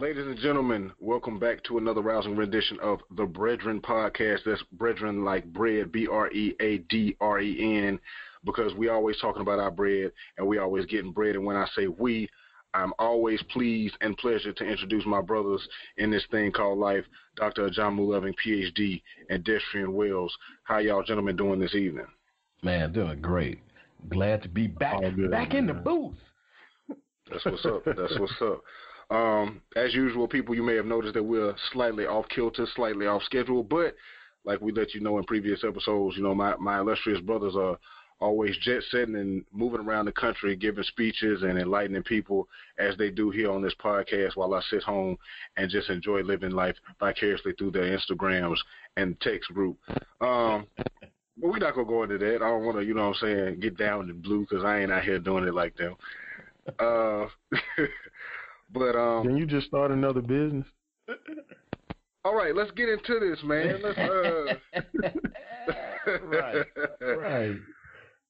[0.00, 4.44] Ladies and gentlemen, welcome back to another rousing rendition of the Breadren podcast.
[4.46, 7.98] That's Breadren like bread, B R E A D R E N,
[8.44, 11.34] because we always talking about our bread and we always getting bread.
[11.34, 12.28] And when I say we,
[12.74, 15.66] I'm always pleased and pleasure to introduce my brothers
[15.96, 17.04] in this thing called life,
[17.34, 17.68] Dr.
[17.68, 20.32] John Loving, PhD, and Destrian Wells.
[20.62, 22.06] How y'all gentlemen doing this evening?
[22.62, 23.58] Man, doing great.
[24.08, 25.56] Glad to be back, good, back man.
[25.56, 26.14] in the booth.
[27.28, 27.84] That's what's up.
[27.84, 28.62] That's what's up.
[29.10, 33.22] Um, as usual, people, you may have noticed that we're slightly off kilter, slightly off
[33.22, 33.94] schedule, but
[34.44, 37.78] like we let you know in previous episodes, you know, my, my illustrious brothers are
[38.20, 42.48] always jet setting and moving around the country, giving speeches and enlightening people
[42.78, 45.16] as they do here on this podcast while I sit home
[45.56, 48.58] and just enjoy living life vicariously through their Instagrams
[48.96, 49.78] and text group.
[50.20, 50.66] Um,
[51.40, 52.36] but we're not gonna go into that.
[52.36, 54.80] I don't want to, you know, what I'm saying, get down in blue because I
[54.80, 55.94] ain't out here doing it like them.
[56.78, 57.26] Uh,
[58.72, 60.66] But um, can you just start another business?
[62.24, 63.80] All right, let's get into this, man.
[63.82, 64.54] Let's uh,
[66.24, 66.66] right,
[67.00, 67.56] right.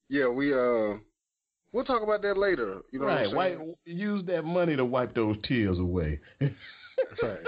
[0.09, 0.99] Yeah, we uh,
[1.73, 2.83] we'll talk about that later.
[2.93, 3.33] You know, right?
[3.33, 6.21] Wipe, use that money to wipe those tears away.
[6.41, 7.39] right.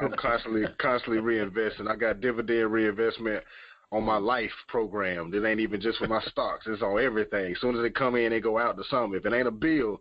[0.00, 1.88] I'm constantly, constantly reinvesting.
[1.88, 3.44] I got dividend reinvestment
[3.92, 5.32] on my life program.
[5.32, 6.66] It ain't even just for my stocks.
[6.66, 7.52] It's on everything.
[7.52, 9.18] As soon as they come in, they go out to something.
[9.18, 10.00] If it ain't a bill,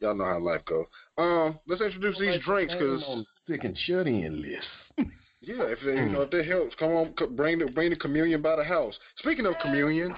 [0.00, 0.86] Y'all know how life goes.
[1.18, 3.04] Um, let's introduce these like drinks because
[3.48, 4.66] freaking shut in list.
[5.42, 8.40] yeah, if they, you know if that helps, come on, bring the bring the communion
[8.40, 8.94] by the house.
[9.18, 10.14] Speaking of communion,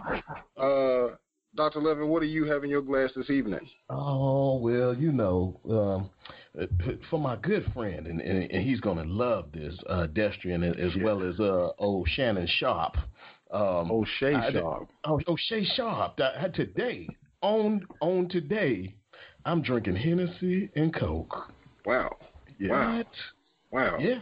[0.57, 1.09] uh,
[1.57, 3.69] Doctor Loving, what do you have in your glass this evening?
[3.91, 6.69] Oh well, you know, um,
[7.11, 11.05] for my good friend, and, and, and he's gonna love this, uh, Destrian, as yeah.
[11.05, 12.97] well as uh, old Shannon Sharpe.
[13.51, 14.89] Um, O'Shea Sharp.
[15.05, 16.19] Oh, O'Shea Sharp.
[16.55, 17.07] Today,
[17.43, 18.97] on on today,
[19.45, 21.53] I'm drinking Hennessy and Coke.
[21.85, 22.17] Wow.
[22.59, 22.71] Yeah.
[22.71, 23.05] Wow.
[23.71, 23.99] Wow.
[23.99, 24.21] Yeah.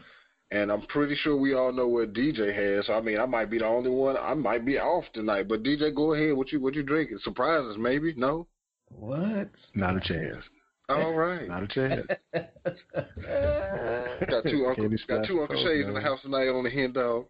[0.52, 2.86] And I'm pretty sure we all know what DJ has.
[2.86, 4.16] So I mean, I might be the only one.
[4.16, 5.46] I might be off tonight.
[5.48, 6.36] But DJ, go ahead.
[6.36, 7.18] What you what you drinking?
[7.22, 8.14] Surprises, maybe?
[8.16, 8.46] No.
[8.88, 9.50] What?
[9.74, 10.44] Not a chance.
[10.88, 11.46] All right.
[11.46, 12.06] Not a chance.
[14.28, 17.26] got two Uncle got two Uncle Shays in the house tonight on the hen dog.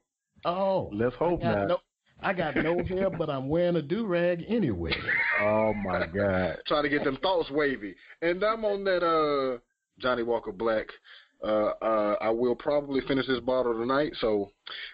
[0.47, 1.69] Oh, let's hope not.
[1.69, 1.78] No,
[2.23, 4.95] I got no hair, but I'm wearing a do rag anyway.
[5.41, 6.59] Oh my God!
[6.67, 9.59] Trying to get them thoughts wavy, and I'm on that uh
[9.99, 10.87] Johnnie Walker Black.
[11.43, 14.51] Uh, uh, I will probably finish this bottle tonight, so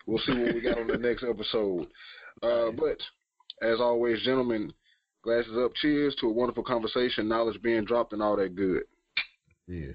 [0.07, 1.89] we'll see what we got on the next episode.
[2.41, 2.99] Uh, but
[3.63, 4.73] as always, gentlemen,
[5.23, 5.75] glasses up.
[5.75, 8.85] Cheers to a wonderful conversation, knowledge being dropped, and all that good.
[9.67, 9.93] Yeah.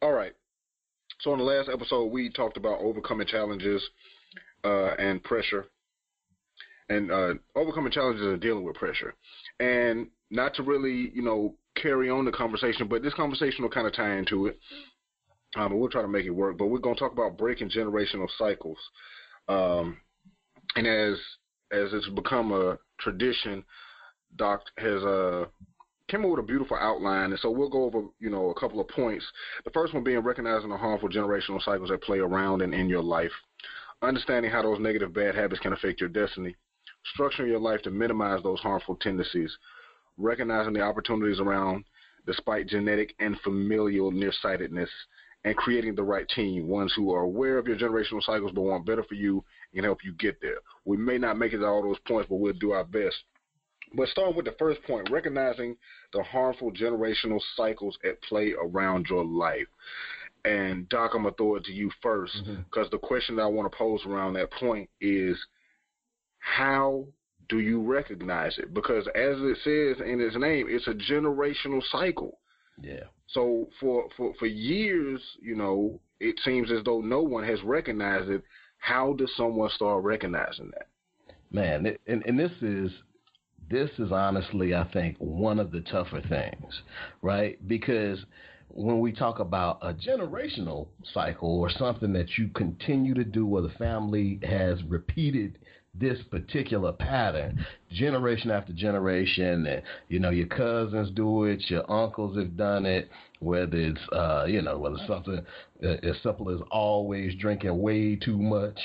[0.00, 0.32] All right.
[1.22, 3.80] So in the last episode, we talked about overcoming challenges
[4.64, 5.66] uh, and pressure,
[6.88, 9.14] and uh, overcoming challenges and dealing with pressure,
[9.60, 13.86] and not to really, you know, carry on the conversation, but this conversation will kind
[13.86, 14.58] of tie into it.
[15.54, 16.58] Um, we'll try to make it work.
[16.58, 18.78] But we're going to talk about breaking generational cycles,
[19.48, 19.98] um,
[20.74, 21.18] and as
[21.70, 23.62] as it's become a tradition,
[24.34, 25.44] Doc has uh,
[26.12, 28.78] came up with a beautiful outline, and so we'll go over, you know, a couple
[28.78, 29.24] of points.
[29.64, 33.02] The first one being recognizing the harmful generational cycles that play around and in your
[33.02, 33.32] life,
[34.02, 36.54] understanding how those negative bad habits can affect your destiny,
[37.16, 39.56] structuring your life to minimize those harmful tendencies,
[40.18, 41.84] recognizing the opportunities around
[42.26, 44.90] despite genetic and familial nearsightedness,
[45.44, 48.86] and creating the right team, ones who are aware of your generational cycles but want
[48.86, 49.42] better for you
[49.74, 50.58] and help you get there.
[50.84, 53.16] We may not make it to all those points, but we'll do our best.
[53.94, 55.76] But starting with the first point, recognizing
[56.12, 59.66] the harmful generational cycles at play around your life.
[60.44, 62.96] And Doc, I'm gonna throw it to you first because mm-hmm.
[62.96, 65.36] the question that I want to pose around that point is,
[66.38, 67.06] how
[67.48, 68.74] do you recognize it?
[68.74, 72.38] Because as it says in its name, it's a generational cycle.
[72.80, 73.04] Yeah.
[73.28, 78.30] So for for for years, you know, it seems as though no one has recognized
[78.30, 78.42] it.
[78.78, 80.88] How does someone start recognizing that?
[81.52, 82.90] Man, and and this is
[83.70, 86.82] this is honestly, I think, one of the tougher things,
[87.22, 87.56] right?
[87.66, 88.18] Because
[88.68, 93.62] when we talk about a generational cycle or something that you continue to do where
[93.62, 95.58] the family has repeated
[95.94, 102.34] this particular pattern generation after generation and you know your cousins do it your uncles
[102.34, 103.10] have done it
[103.40, 105.44] whether it's uh you know whether something
[105.84, 108.80] uh, as simple as always drinking way too much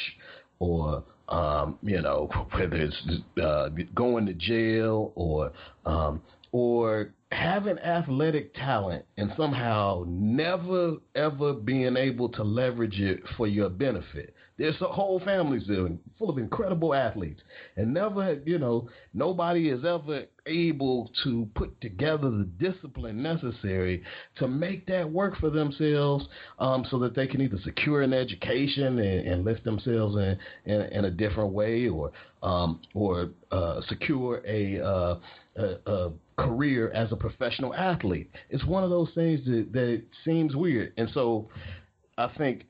[0.59, 3.03] or um, you know, whether it's
[3.41, 5.51] uh, going to jail or
[5.85, 6.21] um,
[6.51, 13.69] or having athletic talent and somehow never ever being able to leverage it for your
[13.69, 14.33] benefit.
[14.57, 15.87] There's whole families there
[16.17, 17.41] full of incredible athletes,
[17.75, 24.01] and never, you know, nobody is ever able to put together the discipline necessary
[24.37, 26.25] to make that work for themselves,
[26.57, 30.81] um, so that they can either secure an education and, and lift themselves in, in,
[30.81, 32.11] in a different way, or
[32.41, 35.19] um, or uh, secure a, uh,
[35.57, 38.29] a, a career as a professional athlete.
[38.49, 41.49] It's one of those things that, that seems weird, and so
[42.17, 42.65] I think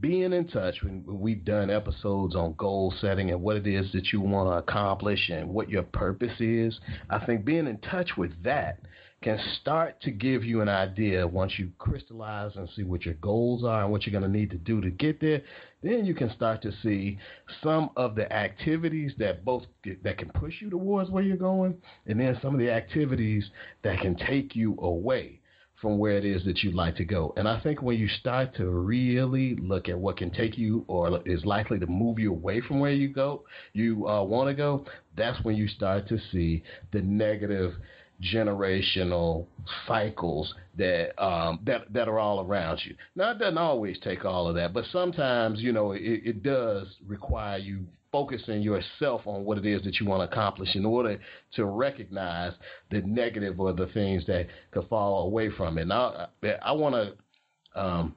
[0.00, 4.12] being in touch when, we've done episodes on goal setting and what it is that
[4.12, 6.78] you want to accomplish and what your purpose is,
[7.08, 8.80] I think being in touch with that
[9.22, 13.64] can start to give you an idea once you crystallize and see what your goals
[13.64, 15.42] are and what you're going to need to do to get there.
[15.82, 17.18] Then you can start to see
[17.62, 19.64] some of the activities that both
[20.02, 23.50] that can push you towards where you're going, and then some of the activities
[23.82, 25.40] that can take you away
[25.80, 27.34] from where it is that you'd like to go.
[27.36, 31.20] And I think when you start to really look at what can take you or
[31.26, 34.86] is likely to move you away from where you go, you uh, want to go,
[35.16, 36.62] that's when you start to see
[36.92, 37.74] the negative
[38.22, 39.46] generational
[39.86, 42.94] cycles that um, that that are all around you.
[43.14, 46.86] Now it doesn't always take all of that, but sometimes you know it, it does
[47.06, 47.86] require you
[48.16, 51.20] focusing yourself on what it is that you want to accomplish in order
[51.52, 52.54] to recognize
[52.90, 55.86] the negative or the things that could fall away from it.
[55.86, 56.28] Now,
[56.62, 58.14] I want to, um,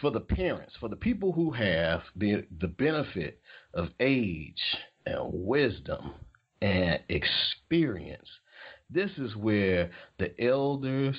[0.00, 3.40] for the parents, for the people who have the the benefit
[3.74, 4.62] of age
[5.06, 6.12] and wisdom
[6.62, 8.28] and experience,
[8.88, 9.90] this is where
[10.20, 11.16] the elders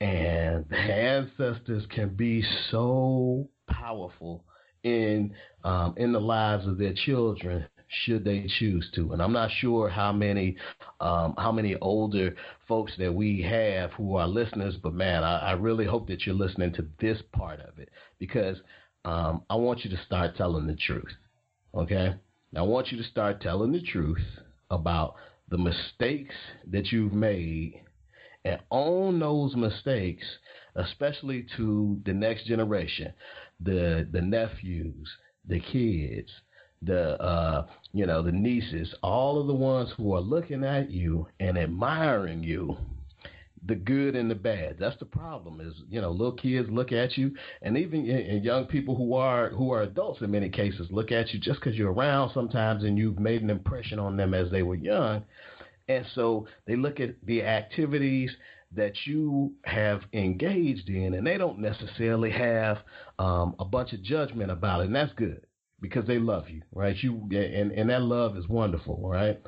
[0.00, 4.46] and the ancestors can be so powerful
[4.84, 5.34] in
[5.64, 9.12] um, in the lives of their children should they choose to.
[9.12, 10.56] And I'm not sure how many
[11.00, 12.34] um, how many older
[12.68, 16.34] folks that we have who are listeners, but man, I, I really hope that you're
[16.34, 18.58] listening to this part of it because
[19.04, 21.12] um, I want you to start telling the truth.
[21.74, 22.14] Okay,
[22.56, 24.22] I want you to start telling the truth
[24.70, 25.14] about
[25.48, 26.34] the mistakes
[26.70, 27.82] that you've made
[28.44, 30.24] and own those mistakes,
[30.76, 33.12] especially to the next generation
[33.60, 35.08] the the nephews,
[35.46, 36.30] the kids,
[36.82, 41.26] the uh, you know the nieces, all of the ones who are looking at you
[41.40, 42.76] and admiring you,
[43.66, 44.76] the good and the bad.
[44.78, 45.60] That's the problem.
[45.60, 49.50] Is you know little kids look at you, and even and young people who are
[49.50, 52.98] who are adults in many cases look at you just because you're around sometimes and
[52.98, 55.24] you've made an impression on them as they were young,
[55.88, 58.30] and so they look at the activities
[58.76, 62.78] that you have engaged in, and they don't necessarily have
[63.18, 65.46] um, a bunch of judgment about it, and that's good
[65.80, 66.96] because they love you, right?
[67.02, 69.40] You and and that love is wonderful, right?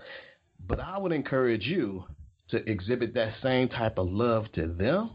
[0.66, 2.04] But I would encourage you
[2.48, 5.10] to exhibit that same type of love to them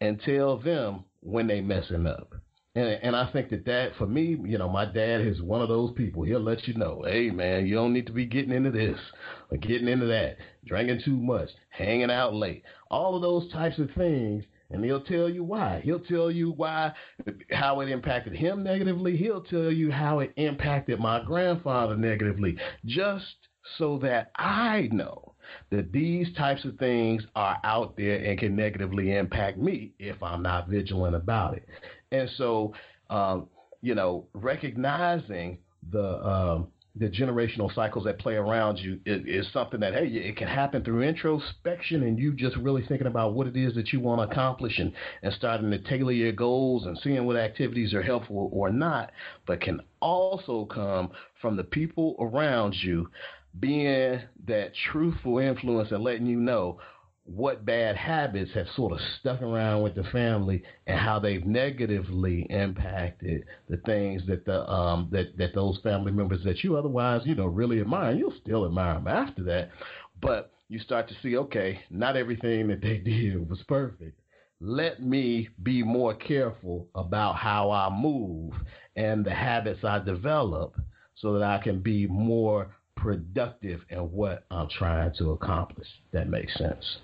[0.00, 2.34] and tell them when they messing up.
[2.76, 5.68] And, and I think that that for me, you know, my dad is one of
[5.68, 6.24] those people.
[6.24, 8.98] He'll let you know, hey man, you don't need to be getting into this
[9.50, 10.36] or getting into that,
[10.66, 14.44] drinking too much, hanging out late, all of those types of things.
[14.68, 15.80] And he'll tell you why.
[15.84, 16.92] He'll tell you why,
[17.50, 19.16] how it impacted him negatively.
[19.16, 23.24] He'll tell you how it impacted my grandfather negatively, just
[23.78, 25.34] so that I know
[25.70, 30.42] that these types of things are out there and can negatively impact me if I'm
[30.42, 31.68] not vigilant about it.
[32.20, 32.74] And so,
[33.10, 33.48] um,
[33.82, 35.58] you know, recognizing
[35.90, 36.68] the um,
[36.98, 40.82] the generational cycles that play around you is, is, something that hey, it can happen
[40.82, 44.32] through introspection and you just really thinking about what it is that you want to
[44.32, 48.70] accomplish and and starting to tailor your goals and seeing what activities are helpful or
[48.70, 49.12] not,
[49.46, 51.10] but can also come
[51.40, 53.08] from the people around you
[53.60, 56.78] being that truthful influence and letting you know
[57.26, 62.46] what bad habits have sort of stuck around with the family and how they've negatively
[62.50, 67.34] impacted the things that the um that that those family members that you otherwise you
[67.34, 69.70] know really admire you'll still admire them after that
[70.20, 74.18] but you start to see okay not everything that they did was perfect
[74.60, 78.54] let me be more careful about how I move
[78.96, 80.76] and the habits I develop
[81.16, 85.88] so that I can be more productive in what I'm trying to accomplish.
[86.12, 86.98] That makes sense.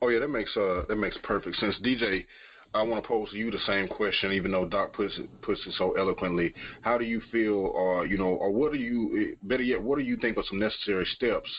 [0.00, 1.76] Oh yeah, that makes uh that makes perfect sense.
[1.82, 2.24] DJ,
[2.74, 5.74] I want to pose you the same question, even though Doc puts it puts it
[5.76, 6.54] so eloquently.
[6.80, 10.04] How do you feel, or you know, or what do you better yet, what do
[10.04, 11.50] you think are some necessary steps?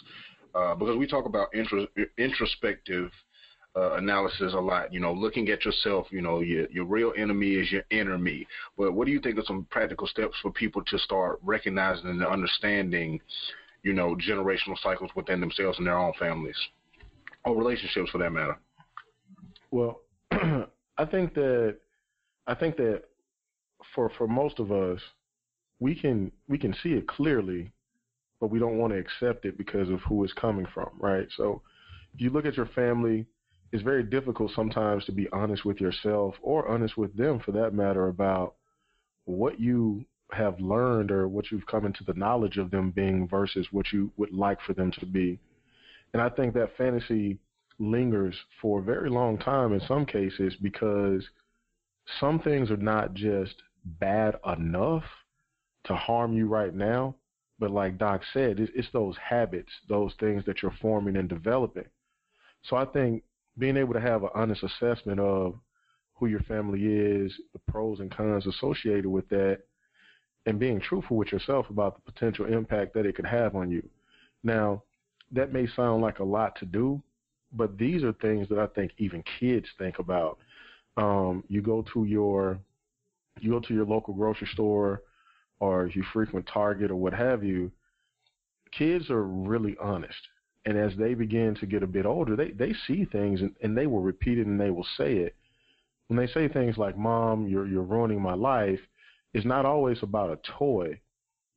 [0.56, 1.88] Uh, because we talk about intros,
[2.18, 3.10] introspective
[3.76, 4.94] uh, analysis a lot.
[4.94, 6.08] You know, looking at yourself.
[6.12, 8.48] You know, your your real enemy is your inner me.
[8.78, 12.26] But what do you think are some practical steps for people to start recognizing and
[12.26, 13.20] understanding,
[13.84, 16.58] you know, generational cycles within themselves and their own families?
[17.46, 18.58] Or relationships for that matter?
[19.72, 21.78] Well, I think that
[22.48, 23.04] I think that
[23.96, 25.00] for for most of us,
[25.80, 27.72] we can we can see it clearly,
[28.40, 31.28] but we don't want to accept it because of who it's coming from, right?
[31.36, 31.62] So
[32.14, 33.26] if you look at your family,
[33.72, 37.74] it's very difficult sometimes to be honest with yourself or honest with them for that
[37.74, 38.56] matter about
[39.26, 43.68] what you have learned or what you've come into the knowledge of them being versus
[43.72, 45.40] what you would like for them to be.
[46.14, 47.40] And I think that fantasy
[47.80, 51.24] lingers for a very long time in some cases because
[52.20, 53.56] some things are not just
[54.00, 55.04] bad enough
[55.86, 57.16] to harm you right now,
[57.60, 61.86] but like Doc said, it's, those habits, those things that you're forming and developing.
[62.64, 63.24] So I think
[63.58, 65.56] being able to have an honest assessment of
[66.16, 69.60] who your family is, the pros and cons associated with that,
[70.46, 73.88] and being truthful with yourself about the potential impact that it could have on you.
[74.44, 74.84] Now,
[75.34, 77.02] that may sound like a lot to do,
[77.52, 80.40] but these are things that I think even kids think about.
[80.98, 82.60] Um, you go to your
[83.40, 85.02] you go to your local grocery store
[85.60, 87.72] or you frequent Target or what have you,
[88.72, 90.18] kids are really honest.
[90.66, 93.76] And as they begin to get a bit older, they, they see things and, and
[93.76, 95.36] they will repeat it and they will say it.
[96.08, 98.80] When they say things like, Mom, you're you're ruining my life,
[99.34, 101.00] it's not always about a toy.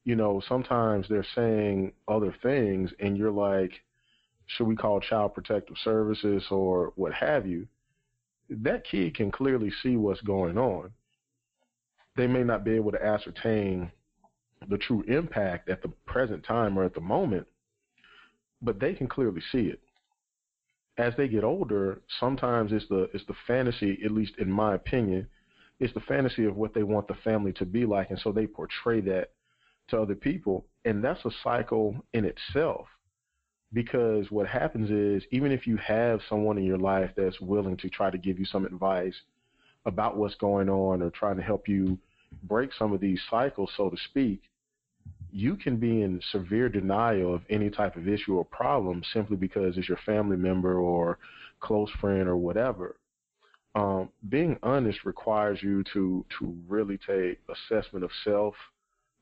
[0.07, 3.73] You know, sometimes they're saying other things and you're like,
[4.47, 7.67] should we call child protective services or what have you?
[8.49, 10.93] That kid can clearly see what's going on.
[12.17, 13.91] They may not be able to ascertain
[14.71, 17.49] the true impact at the present time or at the moment,
[18.63, 19.81] but they can clearly see it.
[20.99, 25.27] As they get older, sometimes it's the it's the fantasy, at least in my opinion,
[25.81, 28.47] it's the fantasy of what they want the family to be like, and so they
[28.47, 29.33] portray that
[29.89, 32.87] to other people, and that's a cycle in itself.
[33.73, 37.89] Because what happens is, even if you have someone in your life that's willing to
[37.89, 39.15] try to give you some advice
[39.85, 41.99] about what's going on or trying to help you
[42.45, 44.43] break some of these cycles, so to speak,
[45.31, 49.77] you can be in severe denial of any type of issue or problem simply because
[49.77, 51.19] it's your family member or
[51.61, 52.97] close friend or whatever
[53.77, 58.55] um, being honest requires you to to really take assessment of self,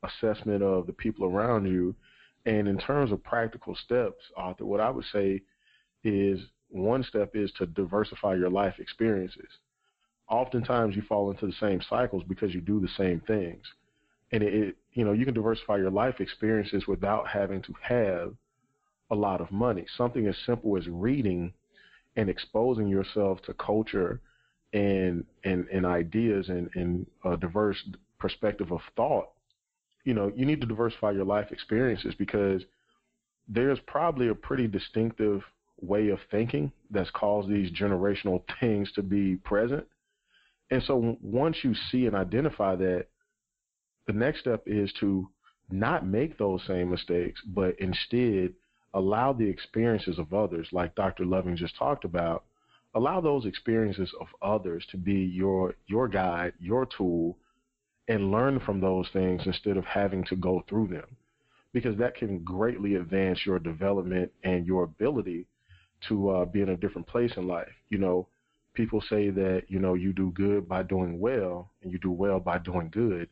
[0.05, 1.95] assessment of the people around you,
[2.47, 5.43] and in terms of practical steps, Arthur, what I would say
[6.03, 9.49] is one step is to diversify your life experiences.
[10.29, 13.63] Oftentimes, you fall into the same cycles because you do the same things,
[14.33, 18.35] and it, it you know you can diversify your life experiences without having to have
[19.11, 19.87] a lot of money.
[19.97, 21.53] Something as simple as reading
[22.17, 24.21] and exposing yourself to culture
[24.73, 27.83] and and and ideas and and a diverse
[28.19, 29.29] perspective of thought,
[30.05, 32.63] you know, you need to diversify your life experiences because
[33.49, 35.43] there's probably a pretty distinctive
[35.81, 39.87] way of thinking that's caused these generational things to be present.
[40.71, 43.07] And so once you see and identify that,
[44.07, 45.29] the next step is to
[45.71, 48.53] not make those same mistakes, but instead
[48.93, 51.25] allow the experiences of others, like Dr.
[51.25, 52.45] Loving just talked about,
[52.95, 57.37] allow those experiences of others to be your your guide, your tool,
[58.09, 61.17] and learn from those things instead of having to go through them.
[61.73, 65.47] Because that can greatly advance your development and your ability
[66.09, 67.73] to uh, be in a different place in life.
[67.89, 68.29] You know,
[68.75, 72.39] people say that, you know, you do good by doing well and you do well
[72.39, 73.29] by doing good.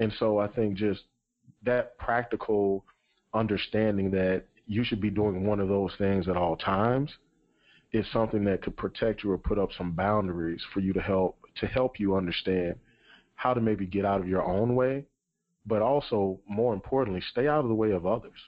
[0.00, 1.02] And so I think just
[1.64, 2.84] that practical
[3.32, 7.10] understanding that you should be doing one of those things at all times
[7.92, 11.38] is something that could protect you or put up some boundaries for you to help
[11.56, 12.74] to help you understand
[13.34, 15.04] how to maybe get out of your own way,
[15.66, 18.38] but also more importantly, stay out of the way of others.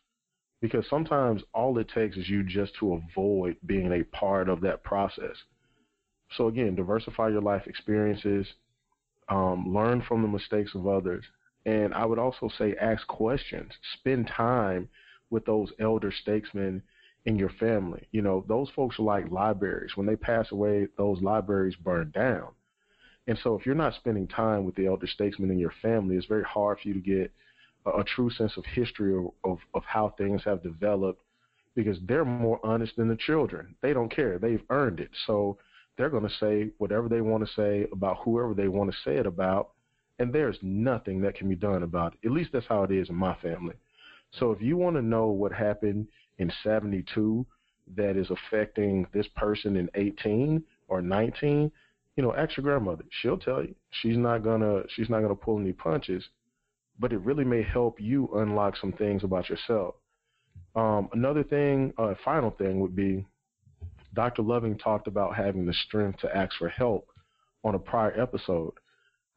[0.60, 4.82] Because sometimes all it takes is you just to avoid being a part of that
[4.82, 5.36] process.
[6.36, 8.46] So again, diversify your life experiences,
[9.28, 11.24] um, learn from the mistakes of others,
[11.66, 13.72] and I would also say ask questions.
[13.98, 14.88] Spend time
[15.30, 16.82] with those elder statesmen
[17.24, 18.06] in your family.
[18.12, 19.96] You know, those folks are like libraries.
[19.96, 22.50] When they pass away, those libraries burn down.
[23.26, 26.26] And so if you're not spending time with the elder statesmen in your family, it's
[26.26, 27.32] very hard for you to get
[27.86, 31.22] a, a true sense of history of, of, of how things have developed
[31.74, 33.74] because they're more honest than the children.
[33.82, 34.38] They don't care.
[34.38, 35.10] They've earned it.
[35.26, 35.58] So
[35.96, 39.16] they're going to say whatever they want to say about whoever they want to say
[39.16, 39.70] it about,
[40.18, 42.26] and there's nothing that can be done about it.
[42.26, 43.74] At least that's how it is in my family.
[44.32, 47.46] So if you want to know what happened in 72
[47.96, 51.70] that is affecting this person in 18 or 19,
[52.16, 53.04] you know, ask your grandmother.
[53.20, 53.74] She'll tell you.
[53.90, 56.24] She's not gonna she's not gonna pull any punches,
[56.98, 59.94] but it really may help you unlock some things about yourself.
[60.74, 63.26] Um, another thing, uh, final thing would be,
[64.14, 64.42] Dr.
[64.42, 67.08] Loving talked about having the strength to ask for help
[67.64, 68.72] on a prior episode.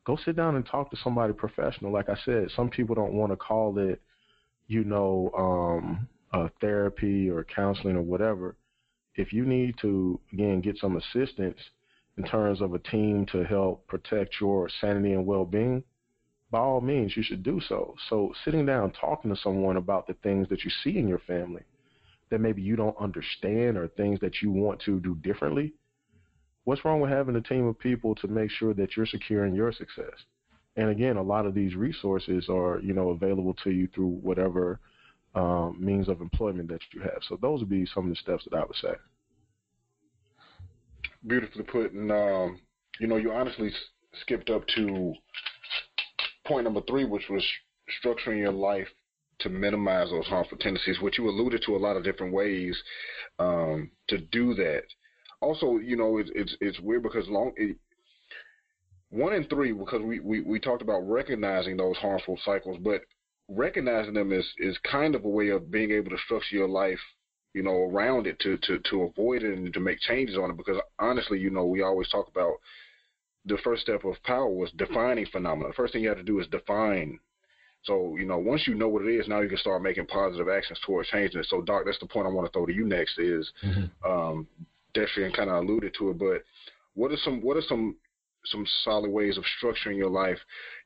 [0.05, 1.91] go sit down and talk to somebody professional.
[1.91, 4.01] Like I said, some people don't want to call it,
[4.67, 6.07] you know, um,
[6.62, 8.55] therapy or counseling or whatever.
[9.15, 11.57] If you need to again get some assistance
[12.19, 15.81] in terms of a team to help protect your sanity and well-being,
[16.51, 17.95] by all means, you should do so.
[18.09, 21.61] So sitting down, talking to someone about the things that you see in your family
[22.29, 25.73] that maybe you don't understand or things that you want to do differently,
[26.65, 29.71] what's wrong with having a team of people to make sure that you're securing your
[29.71, 30.13] success?
[30.75, 34.79] And again, a lot of these resources are, you know, available to you through whatever
[35.35, 37.21] um, means of employment that you have.
[37.29, 38.93] So those would be some of the steps that I would say.
[41.27, 41.91] Beautifully put.
[41.91, 42.59] And, um,
[42.99, 43.71] you know, you honestly
[44.21, 45.13] skipped up to
[46.45, 47.45] point number three, which was
[48.03, 48.88] structuring your life
[49.39, 52.77] to minimize those harmful tendencies, which you alluded to a lot of different ways
[53.39, 54.83] um, to do that.
[55.41, 57.77] Also, you know, it's it's, it's weird because long it,
[59.09, 63.01] one in three because we, we, we talked about recognizing those harmful cycles, but
[63.47, 66.99] recognizing them is is kind of a way of being able to structure your life,
[67.53, 70.58] you know, around it to to to avoid it and to make changes on it.
[70.58, 72.53] Because honestly, you know, we always talk about
[73.46, 75.70] the first step of power was defining phenomena.
[75.70, 77.20] The first thing you have to do is define
[77.84, 80.50] so, you know, once you know what it is, now you can start making positive
[80.50, 81.48] actions towards changing it.
[81.50, 84.12] So, Doc, that's the point I want to throw to you next is mm-hmm.
[84.12, 84.48] um,
[84.94, 86.44] Destrian kind of alluded to it, but
[86.96, 87.96] what are some what are some
[88.51, 90.38] some solid ways of structuring your life?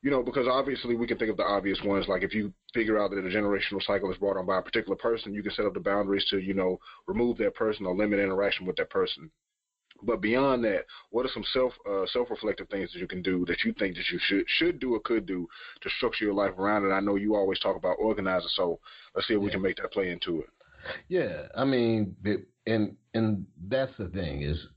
[0.02, 3.00] You know, because obviously we can think of the obvious ones, like if you figure
[3.00, 5.66] out that a generational cycle is brought on by a particular person, you can set
[5.66, 9.30] up the boundaries to, you know, remove that person or limit interaction with that person.
[10.06, 13.46] But beyond that, what are some self uh, self reflective things that you can do
[13.46, 15.48] that you think that you should should do or could do
[15.82, 16.94] to structure your life around it?
[16.94, 18.80] I know you always talk about organizing, so
[19.16, 19.46] let's see if yeah.
[19.46, 20.50] we can make that play into it.
[21.08, 22.16] Yeah, I mean,
[22.68, 24.68] and and that's the thing is,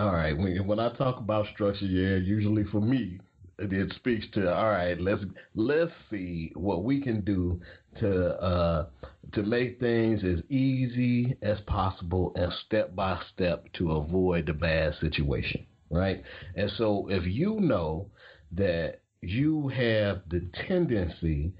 [0.00, 0.36] all right.
[0.36, 3.18] When when I talk about structure, yeah, usually for me,
[3.58, 4.98] it speaks to all right.
[4.98, 5.22] Let's
[5.54, 7.60] let's see what we can do
[8.00, 8.86] to uh,
[9.32, 14.94] to make things as easy as possible and step by step to avoid the bad
[15.00, 16.22] situation, right?
[16.56, 18.10] And so if you know
[18.52, 21.52] that you have the tendency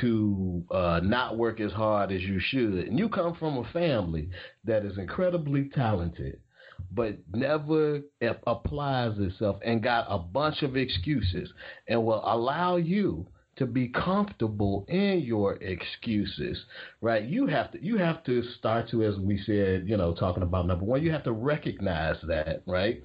[0.00, 4.30] to uh, not work as hard as you should, and you come from a family
[4.64, 6.40] that is incredibly talented,
[6.92, 8.00] but never
[8.46, 11.52] applies itself and got a bunch of excuses
[11.88, 16.64] and will allow you to be comfortable in your excuses,
[17.00, 17.24] right?
[17.24, 20.66] You have to you have to start to, as we said, you know, talking about
[20.66, 23.02] number one, you have to recognize that, right?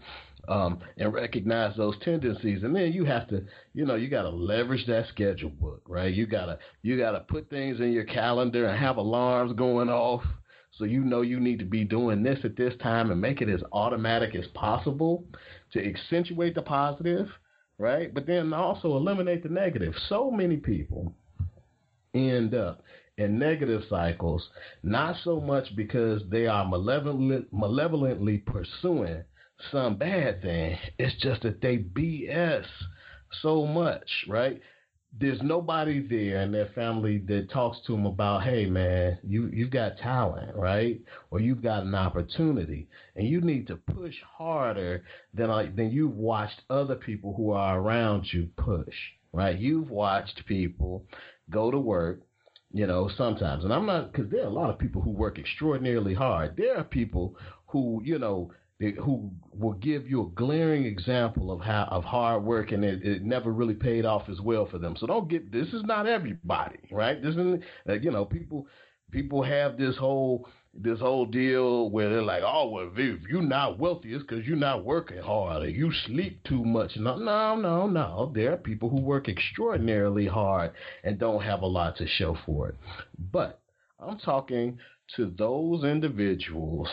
[0.48, 4.30] Um, and recognize those tendencies, and then you have to, you know, you got to
[4.30, 6.12] leverage that schedule book, right?
[6.12, 10.24] You gotta you gotta put things in your calendar and have alarms going off,
[10.80, 13.50] so you know you need to be doing this at this time, and make it
[13.50, 15.24] as automatic as possible
[15.74, 17.28] to accentuate the positive
[17.80, 18.13] right?
[18.13, 19.96] But then also eliminate the negative.
[20.10, 21.13] So many people
[22.13, 22.84] end up
[23.18, 24.48] in negative cycles,
[24.84, 29.24] not so much because they are malevolent, malevolently pursuing
[29.72, 30.78] some bad thing.
[31.00, 32.65] It's just that they BS
[33.42, 34.62] so much, right?
[35.17, 39.72] There's nobody there in their family that talks to them about, hey man, you you've
[39.72, 41.02] got talent, right?
[41.32, 46.15] Or you've got an opportunity, and you need to push harder than like than you've
[46.15, 48.95] watched other people who are around you push,
[49.34, 49.58] right?
[49.58, 51.06] You've watched people
[51.50, 52.22] go to work,
[52.72, 55.39] you know, sometimes, and I'm not because there are a lot of people who work
[55.39, 56.56] extraordinarily hard.
[56.56, 57.36] There are people
[57.67, 62.72] who, you know, who will give you a glaring example of how of hard work
[62.72, 64.96] and it, it, never really paid off as well for them.
[64.98, 67.22] So don't get this is not everybody, right?
[67.22, 68.68] This is uh, you know people
[69.12, 73.80] people have this whole this whole deal where they're like, oh well, if you're not
[73.80, 76.96] wealthy, it's because you're not working hard or you sleep too much.
[76.96, 78.32] No, no, no, no.
[78.34, 80.72] There are people who work extraordinarily hard
[81.04, 82.76] and don't have a lot to show for it.
[83.34, 83.60] But
[84.00, 84.78] I'm talking
[85.18, 86.88] to those individuals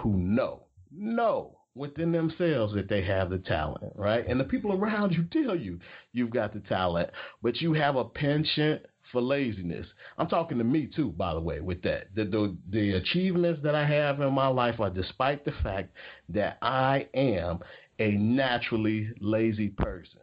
[0.00, 0.63] who know
[0.96, 4.24] know within themselves that they have the talent, right?
[4.28, 5.80] And the people around you tell you
[6.12, 7.10] you've got the talent,
[7.42, 9.86] but you have a penchant for laziness.
[10.18, 12.14] I'm talking to me too, by the way, with that.
[12.14, 15.92] The, the, the achievements that I have in my life are despite the fact
[16.28, 17.58] that I am
[17.98, 20.20] a naturally lazy person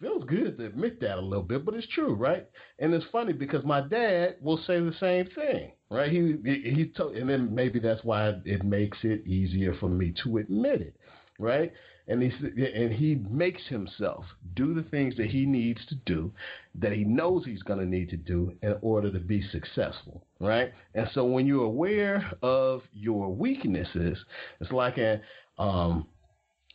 [0.00, 2.46] feels good to admit that a little bit, but it's true, right?
[2.78, 6.10] And it's funny because my dad will say the same thing, right?
[6.10, 10.38] He he, told, and then maybe that's why it makes it easier for me to
[10.38, 10.96] admit it,
[11.38, 11.72] right?
[12.06, 12.30] And he
[12.74, 16.32] and he makes himself do the things that he needs to do,
[16.74, 20.72] that he knows he's going to need to do in order to be successful, right?
[20.94, 24.18] And so when you're aware of your weaknesses,
[24.60, 25.20] it's like a
[25.58, 26.06] um,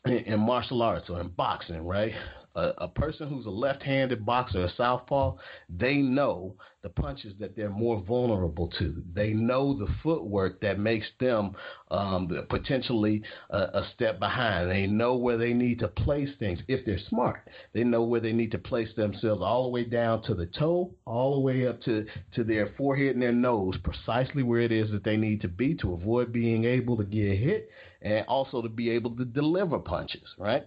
[0.06, 2.14] in, in martial arts or in boxing, right?
[2.60, 5.36] A, a person who's a left-handed boxer, a southpaw,
[5.70, 9.04] they know the punches that they're more vulnerable to.
[9.14, 11.52] They know the footwork that makes them
[11.92, 14.72] um, potentially a, a step behind.
[14.72, 17.50] They know where they need to place things if they're smart.
[17.74, 20.92] They know where they need to place themselves all the way down to the toe,
[21.06, 24.90] all the way up to, to their forehead and their nose, precisely where it is
[24.92, 27.70] that they need to be to avoid being able to get hit
[28.02, 30.66] and also to be able to deliver punches, right?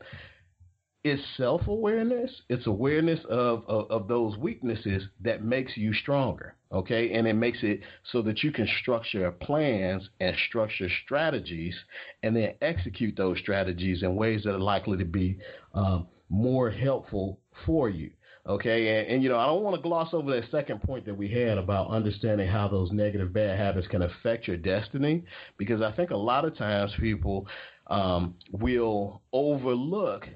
[1.04, 7.12] It's self awareness, it's awareness of, of, of, those weaknesses that makes you stronger, okay?
[7.14, 7.80] And it makes it
[8.12, 11.74] so that you can structure plans and structure strategies
[12.22, 15.38] and then execute those strategies in ways that are likely to be
[15.74, 18.12] um, more helpful for you.
[18.46, 21.16] Okay, and, and you know, I don't want to gloss over that second point that
[21.16, 25.24] we had about understanding how those negative bad habits can affect your destiny,
[25.58, 27.46] because I think a lot of times people
[27.88, 30.28] um, will overlook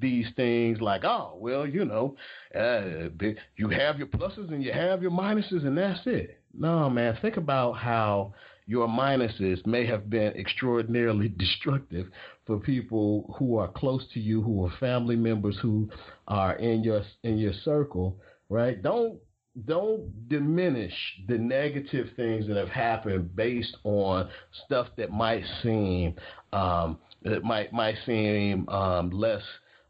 [0.00, 2.16] these things like, oh, well, you know,
[2.54, 3.08] uh,
[3.56, 6.40] you have your pluses and you have your minuses, and that's it.
[6.58, 8.34] No, man, think about how
[8.66, 12.08] your minuses may have been extraordinarily destructive
[12.46, 15.88] for people who are close to you, who are family members, who
[16.28, 18.16] are in your in your circle,
[18.48, 18.82] right?
[18.82, 19.18] Don't
[19.64, 20.92] don't diminish
[21.28, 24.28] the negative things that have happened based on
[24.66, 26.14] stuff that might seem
[26.52, 29.42] um, that might might seem um, less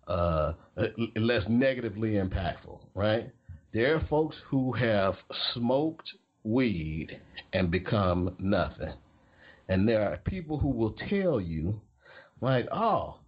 [0.07, 0.53] uh,
[1.17, 3.31] less negatively impactful, right?
[3.73, 5.15] There are folks who have
[5.53, 6.09] smoked
[6.45, 7.21] weed
[7.53, 8.93] and become nothing.
[9.69, 11.81] And there are people who will tell you,
[12.41, 13.19] like, oh,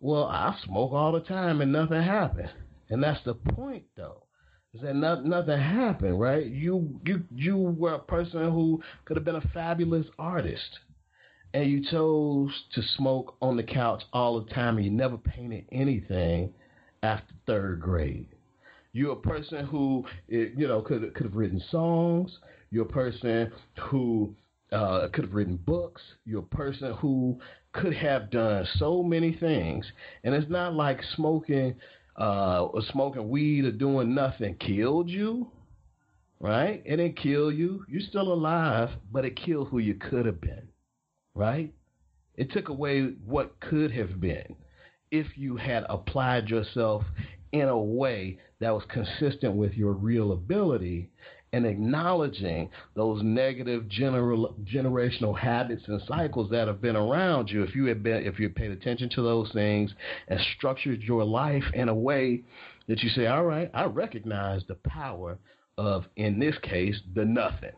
[0.00, 2.50] well, I smoke all the time and nothing happened.
[2.90, 4.24] And that's the point, though,
[4.74, 6.46] is that not, nothing happened, right?
[6.46, 10.78] You you you were a person who could have been a fabulous artist,
[11.56, 15.64] and you chose to smoke on the couch all the time, and you never painted
[15.72, 16.52] anything
[17.02, 18.28] after third grade.
[18.92, 22.30] You're a person who, you know, could could have written songs.
[22.70, 23.50] You're a person
[23.88, 24.34] who
[24.70, 26.02] uh, could have written books.
[26.26, 27.40] You're a person who
[27.72, 29.86] could have done so many things.
[30.24, 31.74] And it's not like smoking
[32.20, 35.50] uh, or smoking weed or doing nothing killed you,
[36.38, 36.82] right?
[36.84, 37.84] It didn't kill you.
[37.88, 40.68] You're still alive, but it killed who you could have been,
[41.36, 41.72] right?
[42.34, 44.56] It took away what could have been
[45.10, 47.04] if you had applied yourself
[47.52, 51.10] in a way that was consistent with your real ability
[51.52, 57.74] and acknowledging those negative general, generational habits and cycles that have been around you if
[57.74, 59.94] you had been if you paid attention to those things
[60.28, 62.42] and structured your life in a way
[62.88, 65.38] that you say all right i recognize the power
[65.78, 67.72] of in this case the nothing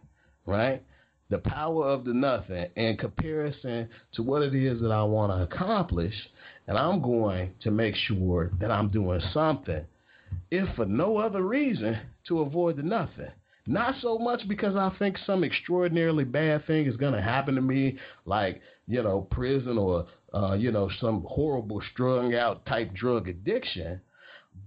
[0.46, 0.82] right
[1.30, 5.42] the power of the nothing in comparison to what it is that i want to
[5.42, 6.14] accomplish
[6.66, 9.84] and i'm going to make sure that i'm doing something
[10.50, 13.30] if for no other reason to avoid the nothing
[13.68, 17.60] not so much because I think some extraordinarily bad thing is going to happen to
[17.60, 23.28] me, like, you know, prison or, uh, you know, some horrible strung out type drug
[23.28, 24.00] addiction,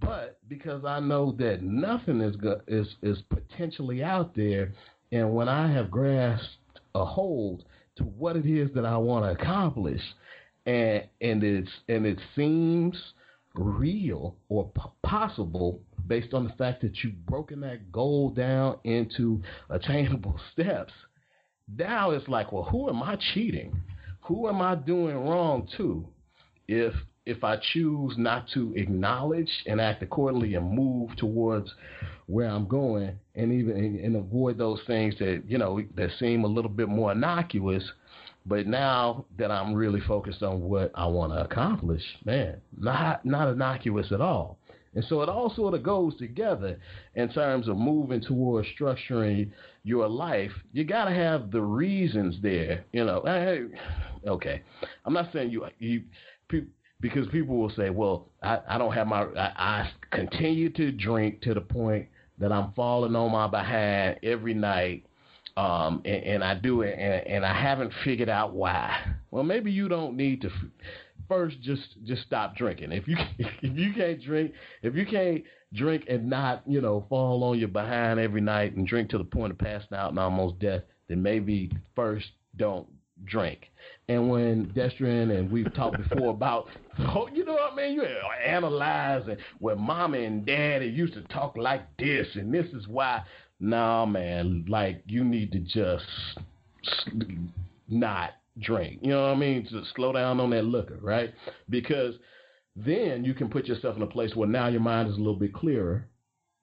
[0.00, 4.72] but because I know that nothing is, go- is, is potentially out there.
[5.12, 7.64] And when I have grasped a hold
[7.96, 10.00] to what it is that I want to accomplish,
[10.64, 12.96] and, and, it's, and it seems
[13.54, 19.42] real or p- possible based on the fact that you've broken that goal down into
[19.68, 20.92] attainable steps.
[21.76, 23.80] Now it's like, well, who am I cheating?
[24.22, 26.06] Who am I doing wrong to?
[26.68, 26.94] If
[27.24, 31.72] if I choose not to acknowledge and act accordingly and move towards
[32.26, 36.48] where I'm going and even and avoid those things that you know that seem a
[36.48, 37.84] little bit more innocuous,
[38.46, 43.48] but now that I'm really focused on what I want to accomplish, man, not not
[43.48, 44.58] innocuous at all.
[44.94, 46.78] And so it all sort of goes together
[47.14, 49.50] in terms of moving towards structuring
[49.84, 50.52] your life.
[50.72, 53.22] You got to have the reasons there, you know.
[53.24, 53.62] Hey,
[54.26, 54.62] okay,
[55.06, 56.02] I'm not saying you you
[57.02, 61.42] because people will say, well, I, I don't have my I, I continue to drink
[61.42, 65.04] to the point that I'm falling on my behind every night
[65.56, 68.96] um, and, and, I do it, and, and, I haven't figured out why.
[69.30, 70.50] Well, maybe you don't need to
[71.28, 72.92] first just just stop drinking.
[72.92, 77.44] If you if you can't drink, if you can't drink and not you know fall
[77.44, 80.58] on your behind every night and drink to the point of passing out and almost
[80.58, 82.86] death, then maybe first don't
[83.24, 83.70] drink.
[84.12, 87.94] And when Destrian and we've talked before about, oh, you know what I mean?
[87.94, 88.04] You
[88.46, 93.22] analyzing where mama and daddy used to talk like this, and this is why.
[93.58, 96.04] Nah, man, like you need to just
[97.88, 98.98] not drink.
[99.02, 99.66] You know what I mean?
[99.70, 101.32] To slow down on that liquor, right?
[101.70, 102.14] Because
[102.74, 105.36] then you can put yourself in a place where now your mind is a little
[105.36, 106.08] bit clearer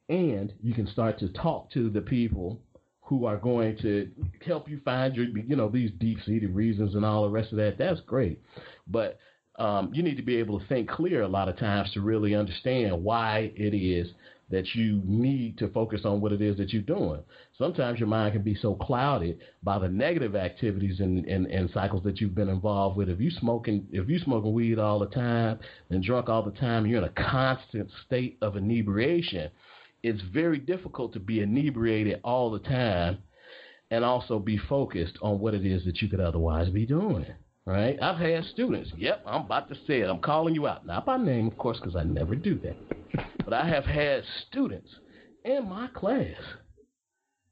[0.09, 2.59] and you can start to talk to the people
[3.09, 4.07] who are going to
[4.45, 7.57] help you find your, you know, these deep seated reasons and all the rest of
[7.57, 7.75] that.
[7.75, 8.39] That's great.
[8.87, 9.17] But
[9.57, 12.35] um, you need to be able to think clear a lot of times to really
[12.35, 14.11] understand why it is
[14.51, 17.21] that you need to focus on what it is that you're doing.
[17.57, 22.03] Sometimes your mind can be so clouded by the negative activities and, and, and cycles
[22.03, 23.09] that you've been involved with.
[23.09, 26.85] If you smoking if you smoking weed all the time and drunk all the time,
[26.85, 29.49] you're in a constant state of inebriation.
[30.03, 33.19] It's very difficult to be inebriated all the time
[33.91, 37.25] and also be focused on what it is that you could otherwise be doing
[37.69, 38.01] right?
[38.01, 38.91] I've had students.
[38.97, 40.09] Yep, I'm about to say it.
[40.09, 40.87] I'm calling you out.
[40.87, 42.75] Not by name, of course, because I never do that.
[43.45, 44.89] but I have had students
[45.45, 46.41] in my class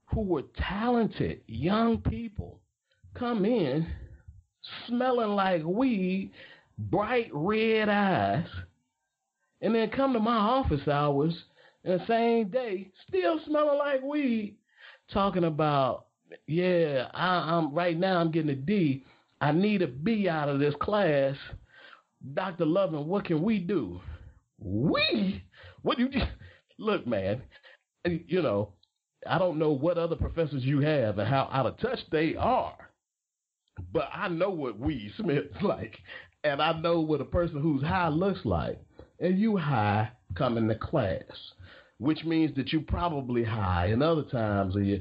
[0.07, 2.59] who were talented young people
[3.13, 3.87] come in
[4.87, 6.31] smelling like weed,
[6.79, 8.47] bright red eyes,
[9.61, 11.43] and then come to my office hours
[11.87, 14.57] the same day still smelling like weed,
[15.11, 16.05] talking about,
[16.47, 19.03] yeah, I, I'm right now I'm getting a D
[19.39, 21.35] I need a B out of this class.
[22.33, 22.65] Dr.
[22.65, 24.01] Loving, what can we do?
[24.59, 25.43] We?
[25.83, 26.31] What do you just
[26.79, 27.41] look, man?
[28.05, 28.73] You know,
[29.29, 32.75] I don't know what other professors you have and how out of touch they are,
[33.93, 35.97] but I know what we smells like,
[36.43, 38.79] and I know what a person who's high looks like.
[39.19, 41.23] And you high come into class
[41.99, 44.99] which means that you're probably high in other times of your,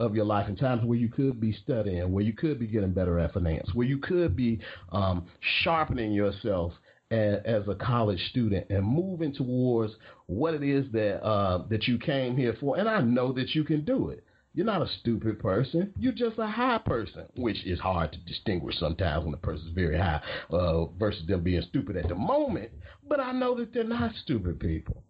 [0.00, 2.92] of your life, in times where you could be studying, where you could be getting
[2.92, 4.58] better at finance, where you could be
[4.90, 5.26] um,
[5.62, 6.72] sharpening yourself
[7.10, 9.94] as, as, a college student and moving towards
[10.26, 12.78] what it is that uh, that you came here for.
[12.78, 14.24] And I know that you can do it.
[14.54, 15.92] You're not a stupid person.
[15.98, 19.98] You're just a high person, which is hard to distinguish sometimes when a person's very
[19.98, 20.20] high
[20.50, 22.70] uh, versus them being stupid at the moment.
[23.08, 25.03] But I know that they're not stupid people.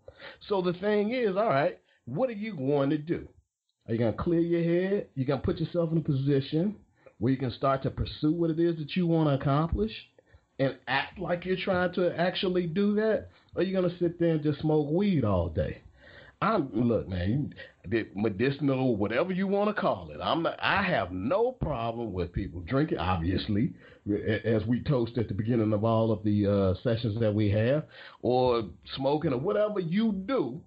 [0.49, 3.29] So the thing is, all right, what are you going to do?
[3.87, 5.09] Are you going to clear your head?
[5.15, 6.77] You're going to put yourself in a position
[7.19, 9.93] where you can start to pursue what it is that you want to accomplish
[10.59, 13.29] and act like you're trying to actually do that?
[13.55, 15.83] Or are you going to sit there and just smoke weed all day?
[16.45, 17.55] I'm look, man,
[18.15, 20.19] medicinal, whatever you want to call it.
[20.23, 22.99] I'm not, I have no problem with people drinking.
[22.99, 23.73] Obviously,
[24.45, 27.85] as we toast at the beginning of all of the uh, sessions that we have,
[28.21, 28.65] or
[28.97, 30.61] smoking, or whatever you do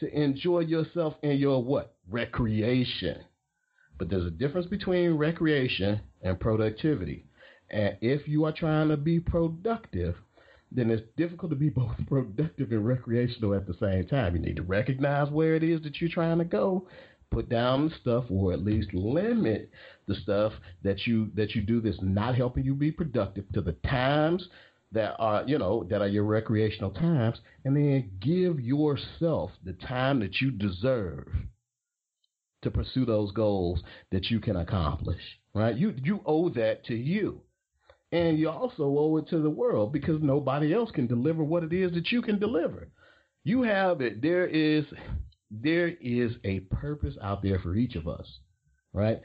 [0.00, 3.20] to enjoy yourself in your what recreation.
[3.98, 7.24] But there's a difference between recreation and productivity.
[7.70, 10.16] And if you are trying to be productive,
[10.74, 14.34] then it's difficult to be both productive and recreational at the same time.
[14.34, 16.88] You need to recognize where it is that you're trying to go,
[17.30, 19.70] put down the stuff, or at least limit
[20.06, 23.72] the stuff that you that you do that's not helping you be productive to the
[23.88, 24.48] times
[24.92, 30.20] that are you know that are your recreational times, and then give yourself the time
[30.20, 31.28] that you deserve
[32.62, 33.82] to pursue those goals
[34.12, 35.22] that you can accomplish.
[35.54, 35.76] Right?
[35.76, 37.42] You you owe that to you.
[38.12, 41.72] And you also owe it to the world because nobody else can deliver what it
[41.72, 42.88] is that you can deliver.
[43.42, 44.20] You have it.
[44.22, 44.84] There is
[45.50, 48.38] there is a purpose out there for each of us,
[48.92, 49.20] right?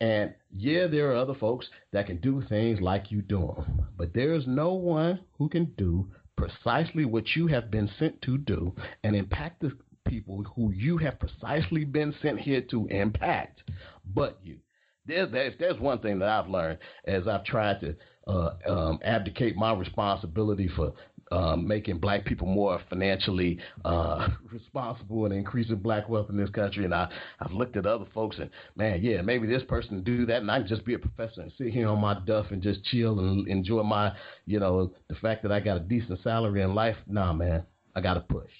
[0.00, 4.12] And yeah, there are other folks that can do things like you do them, but
[4.12, 8.74] there is no one who can do precisely what you have been sent to do
[9.04, 9.72] and impact the
[10.06, 13.62] people who you have precisely been sent here to impact,
[14.04, 14.58] but you.
[15.06, 19.56] There's, there's, there's one thing that I've learned as I've tried to uh, um, abdicate
[19.56, 20.92] my responsibility for
[21.32, 26.84] um, making black people more financially uh, responsible and increasing black wealth in this country.
[26.84, 27.08] And I,
[27.40, 30.58] I've looked at other folks and, man, yeah, maybe this person do that and I
[30.58, 33.48] can just be a professor and sit here on my duff and just chill and
[33.48, 34.12] enjoy my,
[34.44, 36.96] you know, the fact that I got a decent salary in life.
[37.06, 37.64] Nah, man,
[37.96, 38.50] I got to push.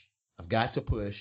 [0.40, 1.16] I've got to push,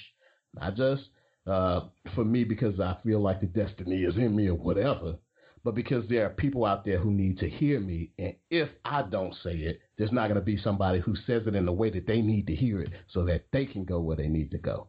[0.56, 1.04] not just
[1.46, 1.82] uh,
[2.16, 5.16] for me because I feel like the destiny is in me or whatever,
[5.64, 8.12] but because there are people out there who need to hear me.
[8.18, 11.56] And if I don't say it, there's not going to be somebody who says it
[11.56, 14.18] in the way that they need to hear it so that they can go where
[14.18, 14.88] they need to go.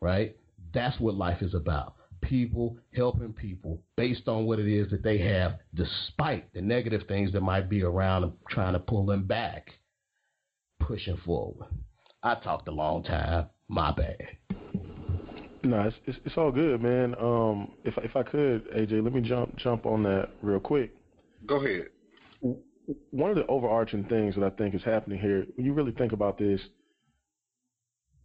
[0.00, 0.36] Right?
[0.72, 1.94] That's what life is about.
[2.20, 7.32] People helping people based on what it is that they have, despite the negative things
[7.32, 9.72] that might be around them, trying to pull them back,
[10.78, 11.66] pushing forward.
[12.22, 13.46] I talked a long time.
[13.66, 14.18] My bad.
[15.64, 17.14] No, it's, it's, it's all good, man.
[17.20, 20.92] Um, if if I could, AJ, let me jump jump on that real quick.
[21.46, 21.88] Go ahead.
[23.10, 26.12] One of the overarching things that I think is happening here, when you really think
[26.12, 26.60] about this,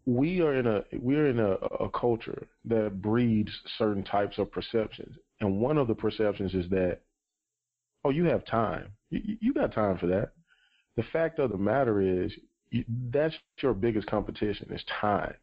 [0.08, 1.52] we are in a we're in a,
[1.84, 7.00] a culture that breeds certain types of perceptions, and one of the perceptions is that,
[8.04, 8.88] oh, you have time.
[9.12, 10.32] You, you got time for that.
[10.96, 12.32] The fact of the matter is,
[12.72, 15.36] you, that's your biggest competition is time,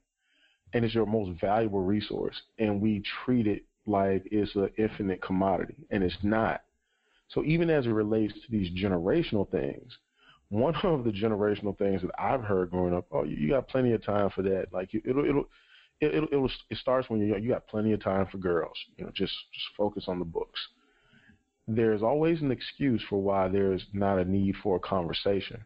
[0.74, 2.34] and it's your most valuable resource.
[2.58, 6.62] And we treat it like it's an infinite commodity, and it's not.
[7.28, 9.96] So even as it relates to these generational things,
[10.50, 14.04] one of the generational things that I've heard growing up, oh, you got plenty of
[14.04, 14.66] time for that.
[14.72, 15.48] Like it'll it'll
[16.00, 18.76] it, it, it starts when you you got plenty of time for girls.
[18.96, 20.60] You know, just just focus on the books.
[21.66, 25.64] There's always an excuse for why there's not a need for a conversation.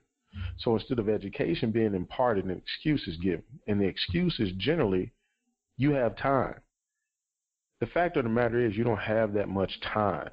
[0.58, 5.12] So instead of education being imparted, an excuse is given, and the excuse is generally
[5.76, 6.60] you have time.
[7.80, 10.30] The fact of the matter is you don't have that much time.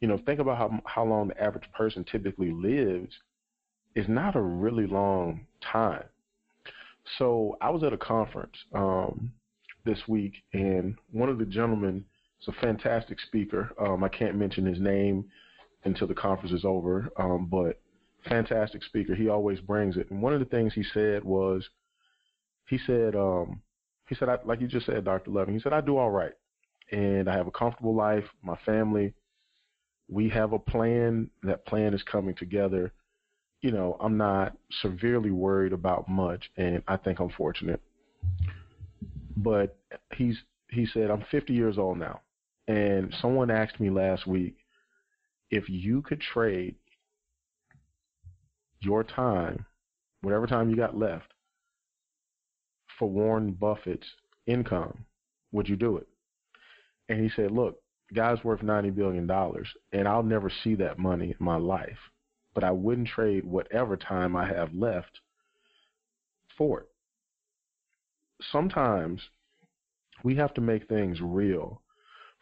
[0.00, 3.14] You know, think about how how long the average person typically lives.
[3.96, 6.04] Is not a really long time.
[7.18, 9.32] So I was at a conference um,
[9.84, 12.04] this week, and one of the gentlemen
[12.40, 13.70] is a fantastic speaker.
[13.80, 15.24] Um, I can't mention his name
[15.84, 17.80] until the conference is over, um, but
[18.28, 19.14] fantastic speaker.
[19.14, 20.10] He always brings it.
[20.10, 21.68] And one of the things he said was,
[22.68, 23.60] he said, um,
[24.08, 25.30] he said, I, like you just said, Dr.
[25.30, 26.32] Loving, he said, I do all right,
[26.90, 28.24] and I have a comfortable life.
[28.42, 29.14] My family,
[30.08, 31.30] we have a plan.
[31.42, 32.92] That plan is coming together
[33.60, 37.80] you know, I'm not severely worried about much, and I think I'm fortunate.
[39.36, 39.76] But
[40.14, 40.36] he's
[40.70, 42.20] he said I'm 50 years old now,
[42.68, 44.56] and someone asked me last week
[45.50, 46.76] if you could trade
[48.80, 49.66] your time,
[50.22, 51.32] whatever time you got left,
[52.98, 54.06] for Warren Buffett's
[54.46, 55.06] income,
[55.52, 56.06] would you do it?
[57.08, 57.80] And he said, look,
[58.14, 61.98] guy's worth 90 billion dollars, and I'll never see that money in my life
[62.54, 65.20] but I wouldn't trade whatever time I have left
[66.56, 66.88] for it.
[68.50, 69.20] Sometimes
[70.24, 71.82] we have to make things real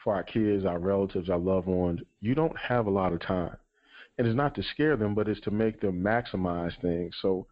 [0.02, 2.00] for our kids, our relatives, our loved ones.
[2.20, 3.56] You don't have a lot of time.
[4.18, 7.14] And it's not to scare them, but it's to make them maximize things.
[7.22, 7.46] So,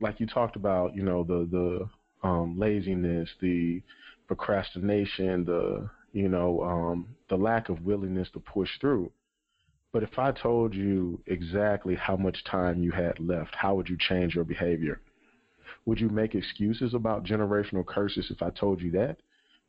[0.00, 3.82] like you talked about, you know, the the um, laziness, the
[4.26, 9.10] procrastination, the you know, um, the lack of willingness to push through
[9.94, 13.96] but if I told you exactly how much time you had left, how would you
[13.96, 15.00] change your behavior?
[15.86, 19.18] Would you make excuses about generational curses if I told you that?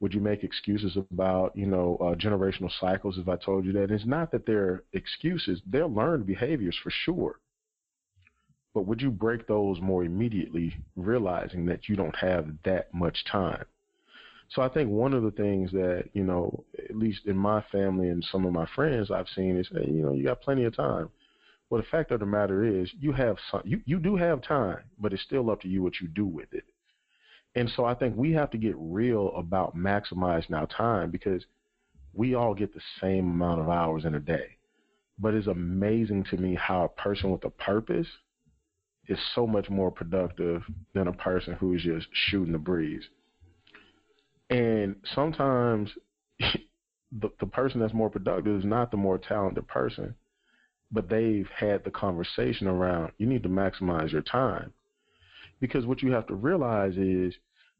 [0.01, 3.91] Would you make excuses about, you know, uh, generational cycles if I told you that?
[3.91, 7.39] It's not that they're excuses, they're learned behaviors for sure.
[8.73, 13.63] But would you break those more immediately, realizing that you don't have that much time?
[14.49, 18.09] So I think one of the things that, you know, at least in my family
[18.09, 20.75] and some of my friends I've seen is, hey, you know, you got plenty of
[20.75, 21.09] time.
[21.69, 24.83] Well, the fact of the matter is, you have some, you, you do have time,
[24.99, 26.65] but it's still up to you what you do with it.
[27.55, 31.45] And so I think we have to get real about maximizing our time because
[32.13, 34.57] we all get the same amount of hours in a day.
[35.17, 38.07] But it's amazing to me how a person with a purpose
[39.07, 40.63] is so much more productive
[40.93, 43.03] than a person who is just shooting the breeze.
[44.49, 45.91] And sometimes
[46.39, 50.15] the, the person that's more productive is not the more talented person,
[50.91, 54.73] but they've had the conversation around you need to maximize your time.
[55.59, 57.33] Because what you have to realize is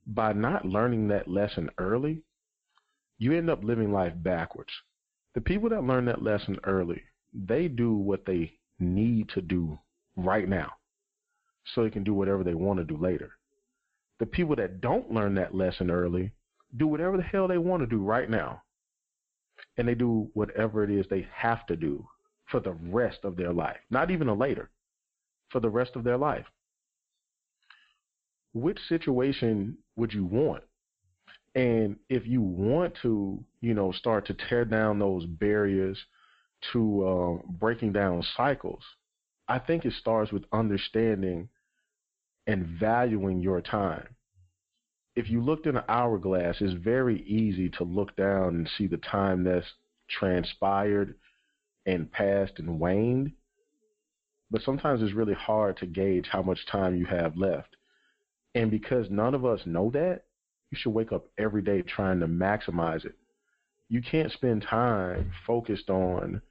[0.08, 2.24] by not learning that lesson early,
[3.18, 4.72] you end up living life backwards.
[5.34, 7.02] The people that learn that lesson early,
[7.34, 9.80] they do what they need to do
[10.16, 10.72] right now
[11.74, 13.32] so they can do whatever they want to do later.
[14.20, 16.32] The people that don't learn that lesson early,
[16.78, 18.62] do whatever the hell they want to do right now.
[19.78, 22.06] And they do whatever it is they have to do
[22.50, 23.78] for the rest of their life.
[23.90, 24.70] Not even a later,
[25.50, 26.46] for the rest of their life.
[28.56, 30.64] Which situation would you want?
[31.54, 35.98] And if you want to, you know, start to tear down those barriers
[36.74, 38.82] to uh, breaking down cycles,
[39.48, 41.50] I think it starts with understanding
[42.48, 44.08] and valuing your time
[45.16, 48.98] if you looked in an hourglass, it's very easy to look down and see the
[48.98, 49.66] time that's
[50.10, 51.16] transpired
[51.86, 53.32] and passed and waned.
[54.52, 57.75] But sometimes it's really hard to gauge how much time you have left.
[58.56, 60.24] And because none of us know that,
[60.72, 63.16] you should wake up every day trying to maximize it.
[63.90, 66.42] You can't spend time focused on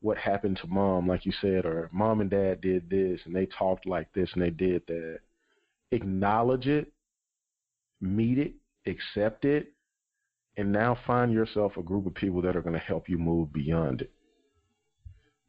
[0.00, 3.46] what happened to mom, like you said, or mom and dad did this and they
[3.46, 5.18] talked like this and they did that.
[5.90, 6.92] Acknowledge it
[8.00, 8.54] meet it,
[8.86, 9.72] accept it,
[10.56, 13.52] and now find yourself a group of people that are going to help you move
[13.52, 14.10] beyond it.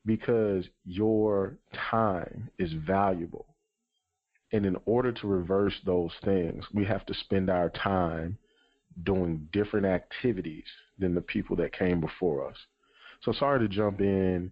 [0.06, 3.49] Because your time is valuable.
[4.52, 8.38] And in order to reverse those things, we have to spend our time
[9.04, 10.66] doing different activities
[10.98, 12.56] than the people that came before us.
[13.22, 14.52] So sorry to jump in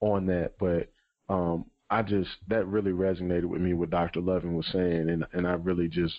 [0.00, 0.92] on that, but
[1.28, 4.20] um, I just that really resonated with me what Dr.
[4.20, 6.14] Loving was saying, and and I really just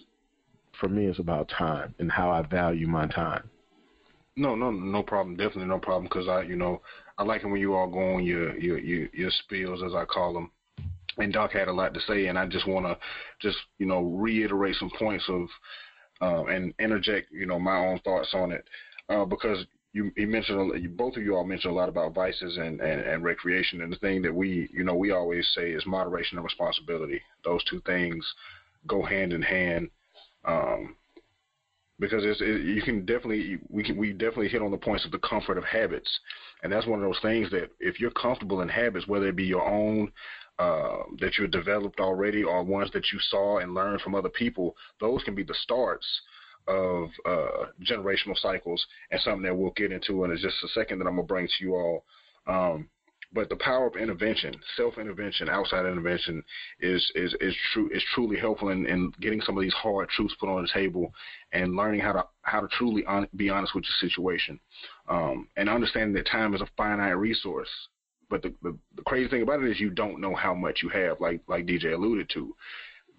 [0.79, 3.49] for me it's about time and how I value my time.
[4.35, 5.35] No, no, no problem.
[5.35, 6.05] Definitely no problem.
[6.05, 6.81] Because I, you know,
[7.17, 10.05] I like it when you all go on your your your, your spills, as I
[10.05, 10.51] call them.
[11.17, 12.97] And Doc had a lot to say, and I just want to
[13.39, 15.47] just you know reiterate some points of
[16.21, 18.67] uh, and interject you know my own thoughts on it
[19.09, 22.57] uh, because you, you mentioned you, both of you all mentioned a lot about vices
[22.57, 25.85] and, and, and recreation, and the thing that we you know we always say is
[25.85, 27.21] moderation and responsibility.
[27.45, 28.25] Those two things
[28.87, 29.89] go hand in hand.
[30.45, 30.95] Um,
[31.99, 35.11] because it's, it, you can definitely we can we definitely hit on the points of
[35.11, 36.09] the comfort of habits,
[36.63, 39.43] and that's one of those things that if you're comfortable in habits, whether it be
[39.43, 40.11] your own
[40.59, 44.75] uh, that you developed already or ones that you saw and learned from other people,
[44.99, 46.05] those can be the starts
[46.67, 51.07] of uh, generational cycles and something that we'll get into in just a second that
[51.07, 52.05] I'm gonna bring to you all.
[52.47, 52.89] Um,
[53.33, 56.43] but the power of intervention, self-intervention, outside intervention,
[56.79, 60.35] is is is true is truly helpful in, in getting some of these hard truths
[60.39, 61.11] put on the table
[61.51, 64.59] and learning how to how to truly on, be honest with your situation,
[65.09, 67.69] um, and understanding that time is a finite resource.
[68.33, 70.89] But the, the the crazy thing about it is you don't know how much you
[70.89, 72.55] have, like like DJ alluded to,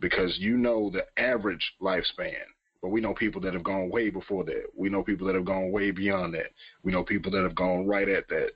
[0.00, 2.42] because you know the average lifespan.
[2.82, 4.64] But we know people that have gone way before that.
[4.76, 6.50] We know people that have gone way beyond that.
[6.82, 8.54] We know people that have gone right at that.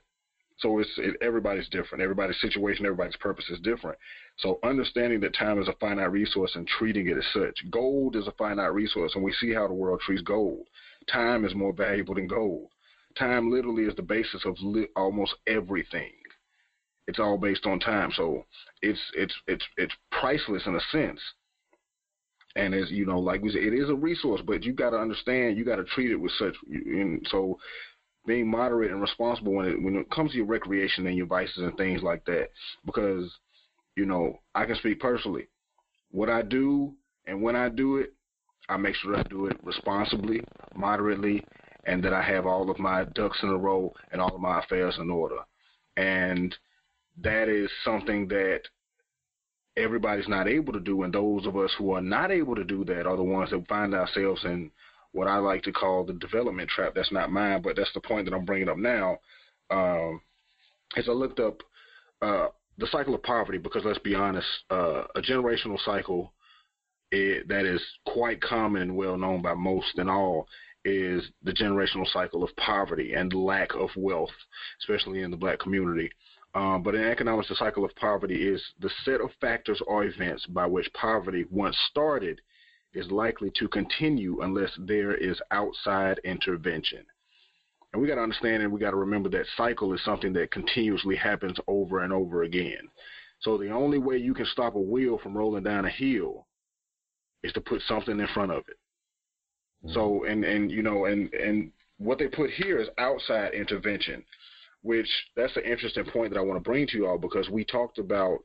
[0.57, 2.01] So it's it, everybody's different.
[2.01, 3.97] Everybody's situation, everybody's purpose is different.
[4.39, 7.71] So understanding that time is a finite resource and treating it as such.
[7.71, 10.67] Gold is a finite resource, and we see how the world treats gold.
[11.09, 12.67] Time is more valuable than gold.
[13.17, 16.11] Time literally is the basis of li- almost everything.
[17.09, 18.45] It's all based on time, so
[18.83, 21.19] it's it's it's it's priceless in a sense.
[22.55, 24.97] And as you know, like we said, it is a resource, but you got to
[24.97, 26.53] understand, you got to treat it with such.
[26.69, 27.57] And so
[28.27, 31.57] being moderate and responsible when it when it comes to your recreation and your vices
[31.57, 32.49] and things like that.
[32.85, 33.31] Because,
[33.95, 35.47] you know, I can speak personally.
[36.11, 36.93] What I do
[37.25, 38.13] and when I do it,
[38.69, 40.43] I make sure I do it responsibly,
[40.75, 41.43] moderately,
[41.85, 44.59] and that I have all of my ducks in a row and all of my
[44.59, 45.39] affairs in order.
[45.97, 46.55] And
[47.21, 48.61] that is something that
[49.77, 52.83] everybody's not able to do, and those of us who are not able to do
[52.85, 54.71] that are the ones that find ourselves in
[55.11, 56.93] what I like to call the development trap.
[56.95, 59.17] That's not mine, but that's the point that I'm bringing up now.
[59.69, 60.21] Um,
[60.95, 61.61] as I looked up
[62.21, 62.47] uh,
[62.77, 66.33] the cycle of poverty, because let's be honest, uh, a generational cycle
[67.11, 70.47] it, that is quite common and well known by most and all
[70.85, 74.29] is the generational cycle of poverty and lack of wealth,
[74.81, 76.09] especially in the black community.
[76.55, 80.45] Um, but in economics, the cycle of poverty is the set of factors or events
[80.47, 82.41] by which poverty once started
[82.93, 87.05] is likely to continue unless there is outside intervention.
[87.93, 90.51] And we got to understand and we got to remember that cycle is something that
[90.51, 92.89] continuously happens over and over again.
[93.41, 96.47] So the only way you can stop a wheel from rolling down a hill
[97.43, 98.77] is to put something in front of it.
[99.85, 99.93] Mm-hmm.
[99.93, 104.23] So and and you know and and what they put here is outside intervention,
[104.81, 107.65] which that's an interesting point that I want to bring to you all because we
[107.65, 108.39] talked about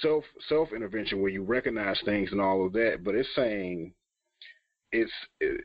[0.00, 3.92] self self intervention where you recognize things and all of that, but it's saying
[4.90, 5.12] it's.
[5.40, 5.64] It,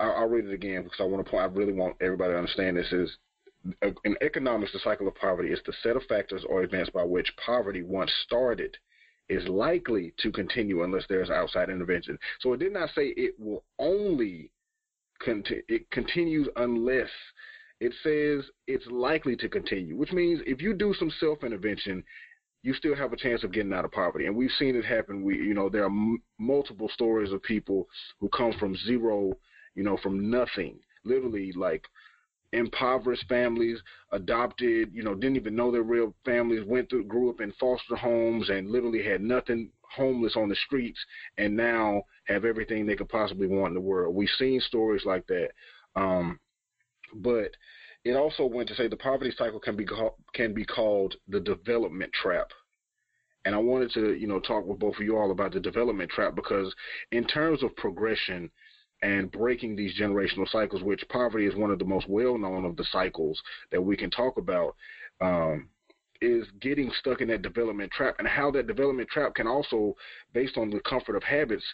[0.00, 1.44] I'll, read it again because I want to point.
[1.44, 3.16] I really want everybody to understand this is.
[3.82, 7.02] Uh, in economics, the cycle of poverty is the set of factors or events by
[7.02, 8.76] which poverty once started
[9.28, 12.16] is likely to continue unless there's outside intervention.
[12.40, 14.52] So it did not say it will only
[15.20, 15.64] continue.
[15.68, 17.08] It continues unless
[17.80, 22.02] it says it's likely to continue, which means if you do some self intervention
[22.66, 24.26] you still have a chance of getting out of poverty.
[24.26, 25.22] And we've seen it happen.
[25.22, 27.86] We, you know, there are m- multiple stories of people
[28.18, 29.34] who come from zero,
[29.76, 31.84] you know, from nothing, literally like
[32.52, 33.78] impoverished families,
[34.10, 37.94] adopted, you know, didn't even know their real families, went through, grew up in foster
[37.94, 40.98] homes and literally had nothing, homeless on the streets,
[41.38, 44.12] and now have everything they could possibly want in the world.
[44.12, 45.50] We've seen stories like that.
[45.94, 46.40] Um,
[47.14, 47.50] but
[48.04, 49.86] it also went to say the poverty cycle can be
[50.32, 52.50] can be called the development trap.
[53.44, 56.10] And I wanted to, you know, talk with both of you all about the development
[56.10, 56.74] trap because
[57.12, 58.50] in terms of progression
[59.02, 62.76] and breaking these generational cycles, which poverty is one of the most well known of
[62.76, 63.40] the cycles
[63.70, 64.74] that we can talk about,
[65.20, 65.68] um,
[66.20, 69.94] is getting stuck in that development trap and how that development trap can also,
[70.32, 71.64] based on the comfort of habits,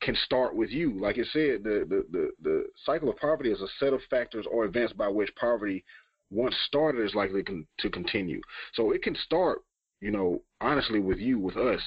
[0.00, 0.98] can start with you.
[1.00, 4.46] Like it said, the, the, the, the cycle of poverty is a set of factors
[4.50, 5.84] or events by which poverty,
[6.30, 8.40] once started, is likely con- to continue.
[8.74, 9.62] So it can start,
[10.00, 11.82] you know, honestly with you, with us.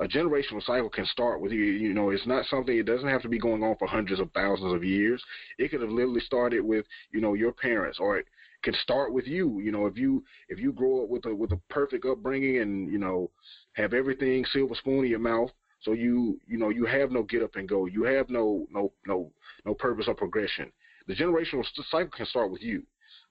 [0.00, 1.62] A generational cycle can start with you.
[1.62, 4.30] You know, it's not something, it doesn't have to be going on for hundreds of
[4.32, 5.22] thousands of years.
[5.58, 8.26] It could have literally started with, you know, your parents or it
[8.62, 9.60] can start with you.
[9.60, 12.90] You know, if you if you grow up with a with a perfect upbringing and
[12.90, 13.30] you know
[13.74, 15.50] have everything silver spoon in your mouth,
[15.82, 18.92] so you you know you have no get up and go, you have no no
[19.06, 19.30] no
[19.64, 20.70] no purpose or progression.
[21.06, 22.84] The generational cycle can start with you.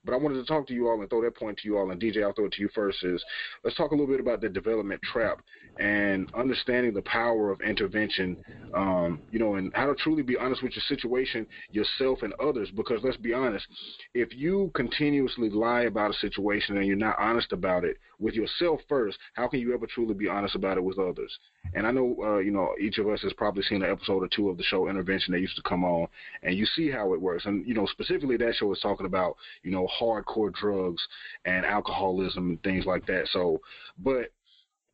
[0.04, 1.90] But I wanted to talk to you all and throw that point to you all.
[1.90, 3.04] And DJ, I'll throw it to you first.
[3.04, 3.22] Is
[3.64, 5.40] let's talk a little bit about the development trap
[5.78, 8.36] and understanding the power of intervention.
[8.74, 12.70] Um, you know, and how to truly be honest with your situation, yourself, and others.
[12.74, 13.66] Because let's be honest,
[14.14, 18.80] if you continuously lie about a situation and you're not honest about it with yourself
[18.88, 21.36] first, how can you ever truly be honest about it with others?
[21.74, 24.28] And I know, uh, you know, each of us has probably seen an episode or
[24.28, 26.06] two of the show Intervention that used to come on,
[26.42, 27.46] and you see how it works.
[27.46, 31.02] And you know, specifically that show is talking about, you know, hardcore drugs
[31.44, 33.28] and alcoholism and things like that.
[33.32, 33.60] So,
[33.98, 34.32] but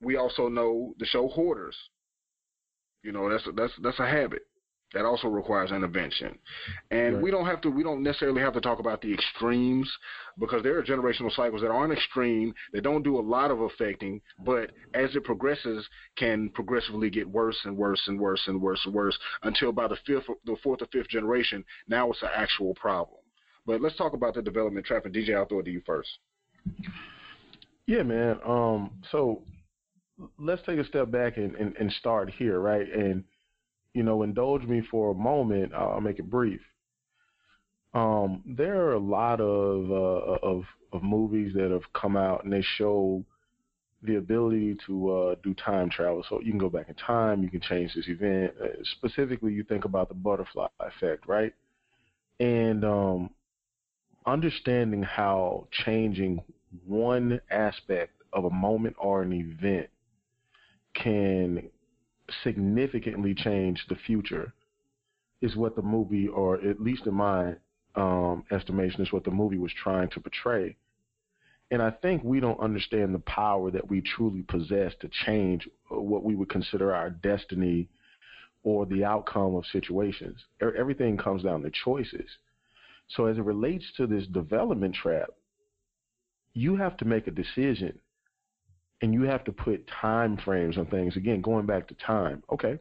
[0.00, 1.76] we also know the show Hoarders.
[3.02, 4.42] You know, that's a, that's that's a habit
[4.94, 6.38] that also requires intervention.
[6.90, 7.22] And right.
[7.22, 9.90] we don't have to we don't necessarily have to talk about the extremes
[10.38, 14.20] because there are generational cycles that aren't extreme, that don't do a lot of affecting,
[14.44, 15.86] but as it progresses
[16.16, 19.96] can progressively get worse and worse and worse and worse and worse until by the
[20.06, 23.18] fifth the fourth or fifth generation, now it's an actual problem.
[23.68, 26.08] But let's talk about the development trap and DJ, I'll throw it to you first.
[27.86, 28.38] Yeah, man.
[28.42, 29.42] Um, so
[30.38, 32.90] let's take a step back and, and, and start here, right?
[32.90, 33.24] And
[33.92, 35.74] you know, indulge me for a moment.
[35.74, 36.60] I'll make it brief.
[37.92, 40.64] Um, there are a lot of uh, of
[40.94, 43.22] of movies that have come out and they show
[44.02, 46.24] the ability to uh, do time travel.
[46.28, 48.54] So you can go back in time, you can change this event.
[48.62, 51.52] Uh, specifically, you think about the butterfly effect, right?
[52.40, 53.30] And um,
[54.32, 56.40] understanding how changing
[56.86, 59.88] one aspect of a moment or an event
[60.94, 61.68] can
[62.42, 64.52] significantly change the future
[65.40, 67.54] is what the movie, or at least in my
[67.94, 70.76] um, estimation, is what the movie was trying to portray.
[71.70, 76.24] And I think we don't understand the power that we truly possess to change what
[76.24, 77.88] we would consider our destiny
[78.62, 80.38] or the outcome of situations.
[80.60, 82.28] Everything comes down to choices.
[83.08, 85.30] So as it relates to this development trap,
[86.54, 87.98] you have to make a decision
[89.00, 91.16] and you have to put time frames on things.
[91.16, 92.42] Again, going back to time.
[92.52, 92.78] Okay,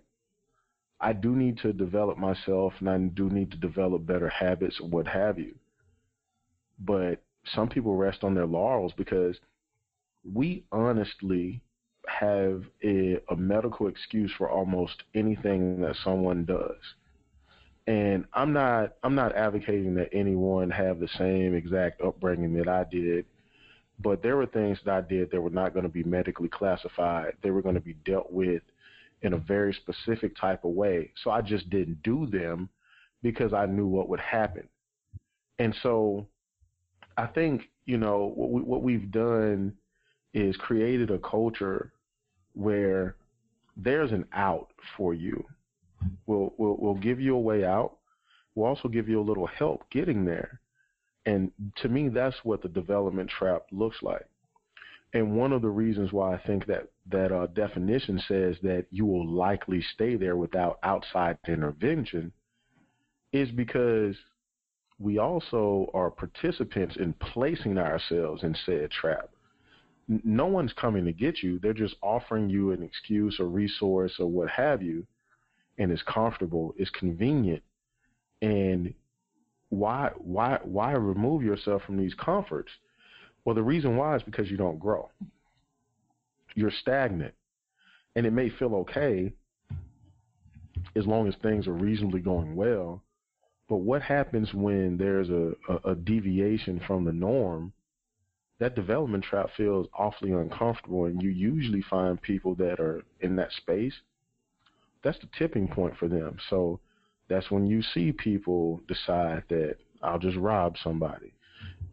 [0.99, 4.87] I do need to develop myself and I do need to develop better habits or
[4.89, 5.55] what have you.
[6.79, 7.21] But
[7.53, 9.37] some people rest on their laurels because
[10.33, 11.61] we honestly
[12.07, 16.77] have a, a medical excuse for almost anything that someone does.
[17.87, 22.83] And I'm not I'm not advocating that anyone have the same exact upbringing that I
[22.83, 23.25] did
[23.99, 27.33] but there were things that I did that were not going to be medically classified.
[27.41, 28.61] They were going to be dealt with
[29.23, 31.11] in a very specific type of way.
[31.23, 32.69] So I just didn't do them
[33.23, 34.67] because I knew what would happen.
[35.57, 36.27] And so
[37.17, 39.73] I think, you know, what, we, what we've done
[40.35, 41.91] is created a culture
[42.53, 43.15] where
[43.75, 45.43] there's an out for you.
[46.25, 47.97] We'll, we'll, we'll give you a way out.
[48.55, 50.59] We'll also give you a little help getting there.
[51.25, 54.25] And to me, that's what the development trap looks like.
[55.13, 59.05] And one of the reasons why I think that that uh, definition says that you
[59.05, 62.31] will likely stay there without outside intervention
[63.31, 64.15] is because
[64.99, 69.29] we also are participants in placing ourselves in said trap.
[70.07, 71.59] No one's coming to get you.
[71.59, 75.05] They're just offering you an excuse or resource or what have you.
[75.77, 77.63] And it's comfortable, it's convenient.
[78.41, 78.93] And
[79.69, 82.71] why why why remove yourself from these comforts?
[83.45, 85.09] Well, the reason why is because you don't grow.
[86.55, 87.33] You're stagnant.
[88.15, 89.31] And it may feel okay
[90.95, 93.03] as long as things are reasonably going well.
[93.69, 97.73] But what happens when there's a, a, a deviation from the norm?
[98.59, 103.51] That development trap feels awfully uncomfortable, and you usually find people that are in that
[103.51, 103.93] space.
[105.03, 106.37] That's the tipping point for them.
[106.49, 106.79] So
[107.29, 111.33] that's when you see people decide that I'll just rob somebody,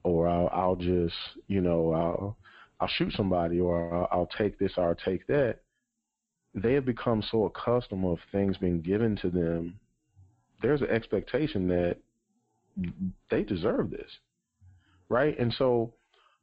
[0.02, 1.14] or I'll, I'll just,
[1.48, 2.36] you know, I'll,
[2.80, 5.59] I'll shoot somebody, or I'll, I'll take this or I'll take that.
[6.55, 9.78] They have become so accustomed of things being given to them.
[10.62, 11.96] There's an expectation that
[13.30, 14.11] they deserve this,
[15.09, 15.38] right?
[15.38, 15.92] And so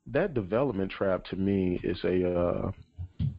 [0.08, 2.72] that development trap to me is a uh,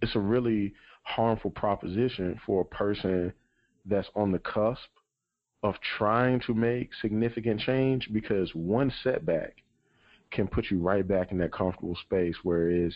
[0.00, 0.72] it's a really
[1.02, 3.32] harmful proposition for a person
[3.86, 4.88] that's on the cusp
[5.62, 9.56] of trying to make significant change because one setback
[10.30, 12.94] can put you right back in that comfortable space where it is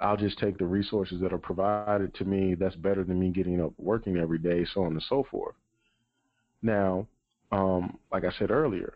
[0.00, 3.60] I'll just take the resources that are provided to me that's better than me getting
[3.60, 5.54] up working every day, so on and so forth.
[6.62, 7.06] Now,
[7.52, 8.94] um, like I said earlier,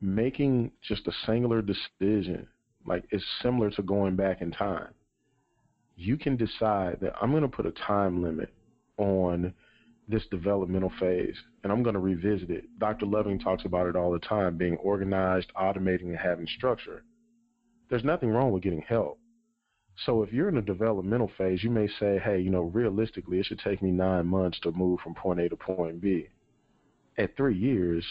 [0.00, 2.46] making just a singular decision
[2.86, 4.90] Like it's similar to going back in time.
[5.96, 8.52] You can decide that I'm going to put a time limit
[8.98, 9.52] on
[10.08, 12.64] this developmental phase and I'm going to revisit it.
[12.78, 13.06] Dr.
[13.06, 17.02] Loving talks about it all the time being organized, automating, and having structure.
[17.88, 19.18] There's nothing wrong with getting help.
[20.04, 23.46] So if you're in a developmental phase, you may say, hey, you know, realistically, it
[23.46, 26.28] should take me nine months to move from point A to point B.
[27.16, 28.04] At three years,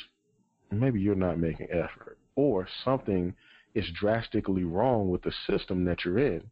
[0.71, 3.33] maybe you're not making effort or something
[3.75, 6.49] is drastically wrong with the system that you're in.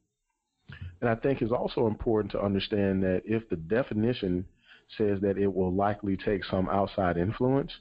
[1.02, 4.46] And I think it's also important to understand that if the definition
[4.98, 7.72] says that it will likely take some outside influence,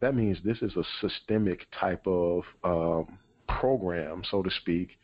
[0.00, 3.18] that means this is a systemic type of um,
[3.48, 4.98] program, so to speak,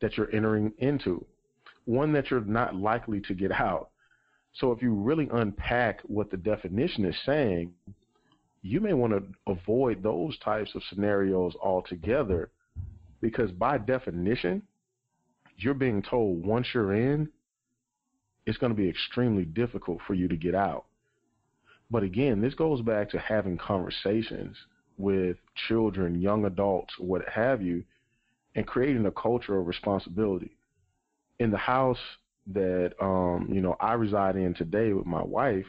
[0.00, 1.24] that you're entering into,
[1.84, 3.90] one that you're not likely to get out.
[4.54, 7.72] So if you really unpack what the definition is saying,
[8.62, 12.50] you may want to avoid those types of scenarios altogether
[13.20, 14.62] because by definition,
[15.56, 17.28] you're being told once you're in,
[18.46, 20.84] it's going to be extremely difficult for you to get out.
[21.90, 24.56] But again, this goes back to having conversations
[24.96, 25.36] with
[25.68, 27.84] children, young adults, what have you,
[28.54, 30.56] and creating a culture of responsibility.
[31.38, 31.98] In the house
[32.52, 35.66] that um, you know I reside in today with my wife,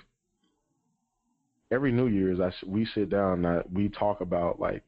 [1.71, 4.83] every New Year's, I we sit down and I, we talk about like,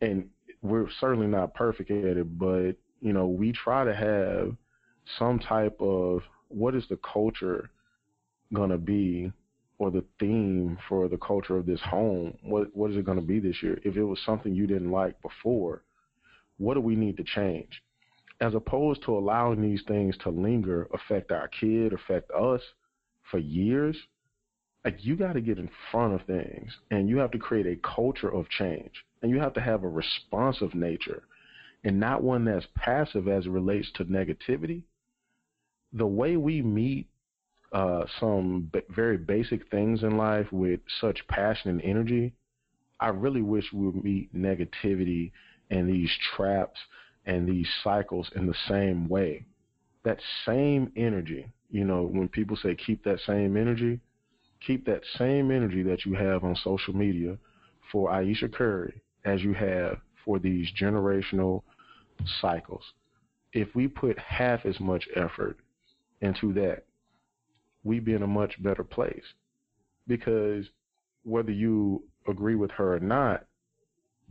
[0.00, 0.28] and
[0.62, 4.56] we're certainly not perfect at it, but you know we try to have
[5.18, 7.70] some type of what is the culture
[8.52, 9.32] gonna be
[9.78, 12.36] or the theme for the culture of this home?
[12.42, 13.78] What what is it going to be this year?
[13.84, 15.82] If it was something you didn't like before
[16.58, 17.82] what do we need to change?
[18.40, 22.60] As opposed to allowing these things to linger affect our kid affect us
[23.30, 23.96] for years
[24.84, 27.76] like you got to get in front of things and you have to create a
[27.76, 31.24] culture of change and you have to have a responsive nature
[31.84, 34.82] and not one that's passive as it relates to negativity
[35.92, 37.08] the way we meet
[37.72, 42.32] uh, some b- very basic things in life with such passion and energy
[43.00, 45.30] i really wish we would meet negativity
[45.70, 46.78] and these traps
[47.26, 49.44] and these cycles in the same way.
[50.02, 54.00] That same energy you know when people say keep that same energy
[54.66, 57.36] keep that same energy that you have on social media
[57.92, 61.62] for Ayesha Curry as you have for these generational
[62.40, 62.82] cycles.
[63.52, 65.58] If we put half as much effort
[66.20, 66.84] into that,
[67.84, 69.24] we'd be in a much better place.
[70.06, 70.66] Because
[71.24, 73.44] whether you agree with her or not,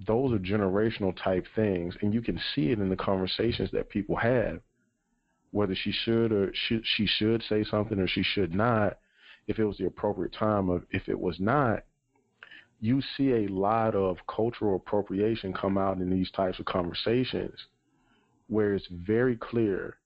[0.05, 4.15] those are generational type things, and you can see it in the conversations that people
[4.15, 4.59] have.
[5.51, 8.99] Whether she should or should, she should say something or she should not,
[9.47, 11.83] if it was the appropriate time or if it was not,
[12.79, 17.59] you see a lot of cultural appropriation come out in these types of conversations
[18.47, 19.97] where it's very clear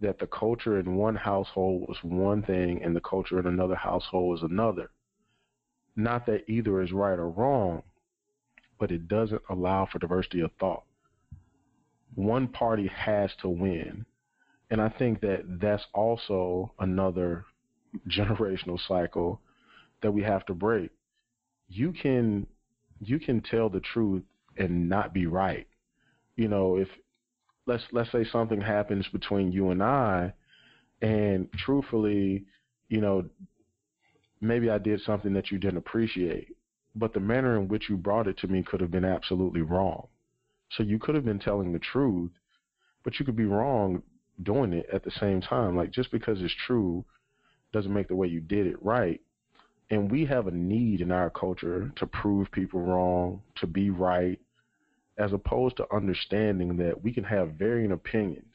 [0.00, 4.30] that the culture in one household was one thing and the culture in another household
[4.30, 4.90] was another.
[5.96, 7.82] Not that either is right or wrong,
[8.78, 10.84] but it doesn't allow for diversity of thought.
[12.14, 14.06] One party has to win.
[14.70, 17.44] And I think that that's also another
[18.08, 19.40] generational cycle
[20.02, 20.90] that we have to break.
[21.68, 22.46] You can
[23.00, 24.22] you can tell the truth
[24.58, 25.66] and not be right.
[26.36, 26.88] You know, if
[27.70, 30.32] let's let's say something happens between you and I
[31.00, 32.44] and truthfully,
[32.88, 33.24] you know,
[34.40, 36.56] maybe I did something that you didn't appreciate,
[36.96, 40.08] but the manner in which you brought it to me could have been absolutely wrong.
[40.76, 42.32] So you could have been telling the truth,
[43.04, 44.02] but you could be wrong
[44.42, 45.76] doing it at the same time.
[45.76, 47.04] Like just because it's true
[47.72, 49.20] doesn't make the way you did it right.
[49.90, 54.38] And we have a need in our culture to prove people wrong, to be right,
[55.20, 58.54] as opposed to understanding that we can have varying opinions.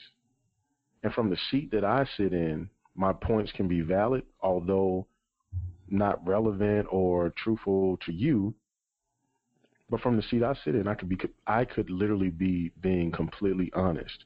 [1.03, 5.05] And from the seat that I sit in, my points can be valid, although
[5.87, 8.55] not relevant or truthful to you.
[9.91, 13.11] But from the seat I sit in, I could be, I could literally be being
[13.11, 14.25] completely honest.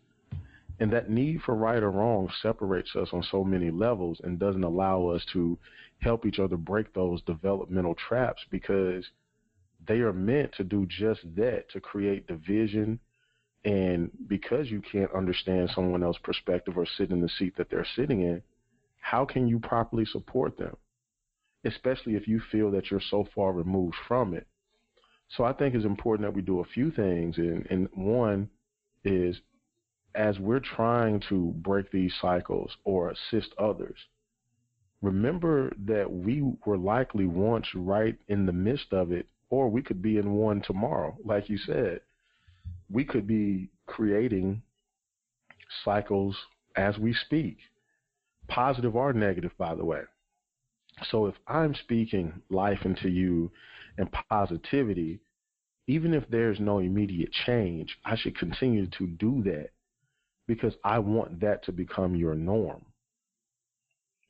[0.79, 4.63] And that need for right or wrong separates us on so many levels and doesn't
[4.63, 5.59] allow us to
[5.99, 9.03] help each other break those developmental traps because
[9.89, 12.99] they are meant to do just that, to create division.
[13.65, 17.87] And because you can't understand someone else's perspective or sit in the seat that they're
[17.95, 18.43] sitting in,
[18.99, 20.77] how can you properly support them?
[21.65, 24.45] Especially if you feel that you're so far removed from it.
[25.35, 27.37] So I think it's important that we do a few things.
[27.37, 28.47] And, and one
[29.03, 29.37] is
[30.13, 33.97] as we're trying to break these cycles or assist others,
[35.01, 40.01] remember that we were likely once right in the midst of it, or we could
[40.01, 41.17] be in one tomorrow.
[41.23, 42.01] Like you said,
[42.89, 44.61] we could be creating
[45.83, 46.35] cycles
[46.75, 47.57] as we speak,
[48.47, 50.01] positive or negative, by the way.
[51.11, 53.51] So if I'm speaking life into you
[53.97, 55.19] and positivity,
[55.87, 59.69] even if there's no immediate change, I should continue to do that
[60.47, 62.85] because I want that to become your norm.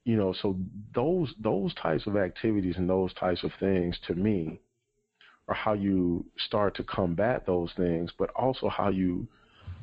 [0.05, 0.57] You know, so
[0.95, 4.59] those those types of activities and those types of things to me
[5.49, 9.27] are how you start to combat those things, but also how you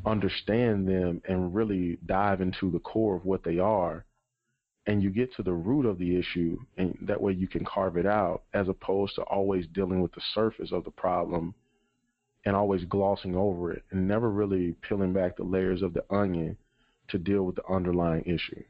[0.05, 4.05] understand them and really dive into the core of what they are
[4.87, 7.97] and you get to the root of the issue and that way you can carve
[7.97, 11.55] it out as opposed to always dealing with the surface of the problem
[12.45, 16.57] and always glossing over it and never really peeling back the layers of the onion
[17.09, 18.63] to deal with the underlying issue.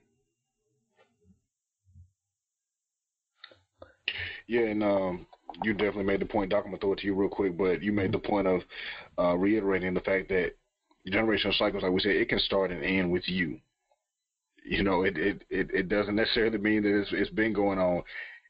[4.46, 5.26] Yeah, and um,
[5.62, 6.50] you definitely made the point.
[6.50, 8.62] Doc, I'm gonna throw it to you real quick, but you made the point of
[9.18, 10.56] uh, reiterating the fact that
[11.08, 13.58] generational cycles, like we said, it can start and end with you.
[14.64, 18.02] You know, it it it, it doesn't necessarily mean that it's it's been going on.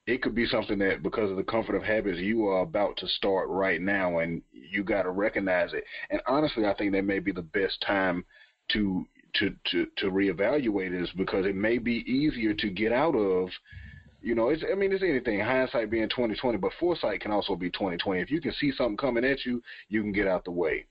[0.07, 3.09] It could be something that because of the comfort of habits you are about to
[3.09, 5.84] start right now, and you got to recognize it.
[6.11, 8.24] And honestly, I think that may be the best time
[8.72, 13.51] to to to to reevaluate is because it may be easier to get out of
[14.26, 15.38] you know, it's I mean it's anything.
[15.38, 18.20] Hindsight being twenty twenty, but foresight can also be twenty twenty.
[18.20, 20.86] If you can see something coming at you, you can get out the way.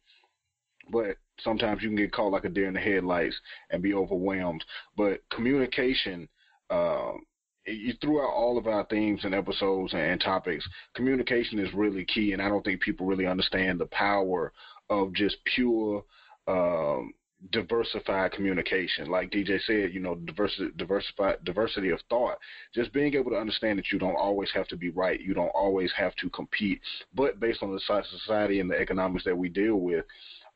[0.89, 3.35] But sometimes you can get caught like a deer in the headlights
[3.71, 4.63] and be overwhelmed.
[4.95, 6.29] But communication,
[6.69, 7.25] um,
[7.67, 10.65] you throughout all of our themes and episodes and topics,
[10.95, 14.53] communication is really key, and I don't think people really understand the power
[14.89, 16.05] of just pure
[16.47, 17.11] um,
[17.51, 19.09] diversified communication.
[19.09, 22.37] Like DJ said, you know, diversity, diversified, diversity of thought.
[22.73, 25.49] Just being able to understand that you don't always have to be right, you don't
[25.49, 26.81] always have to compete,
[27.13, 30.05] but based on the size of society and the economics that we deal with,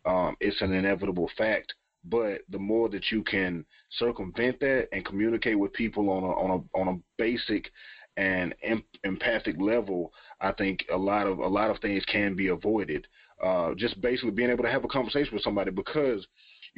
[0.05, 1.73] um, it's an inevitable fact.
[2.05, 3.65] But the more that you can
[3.97, 7.69] circumvent that and communicate with people on a on a on a basic
[8.15, 12.47] and em- empathic level, I think a lot of a lot of things can be
[12.47, 13.05] avoided.
[13.43, 16.25] Uh, just basically being able to have a conversation with somebody because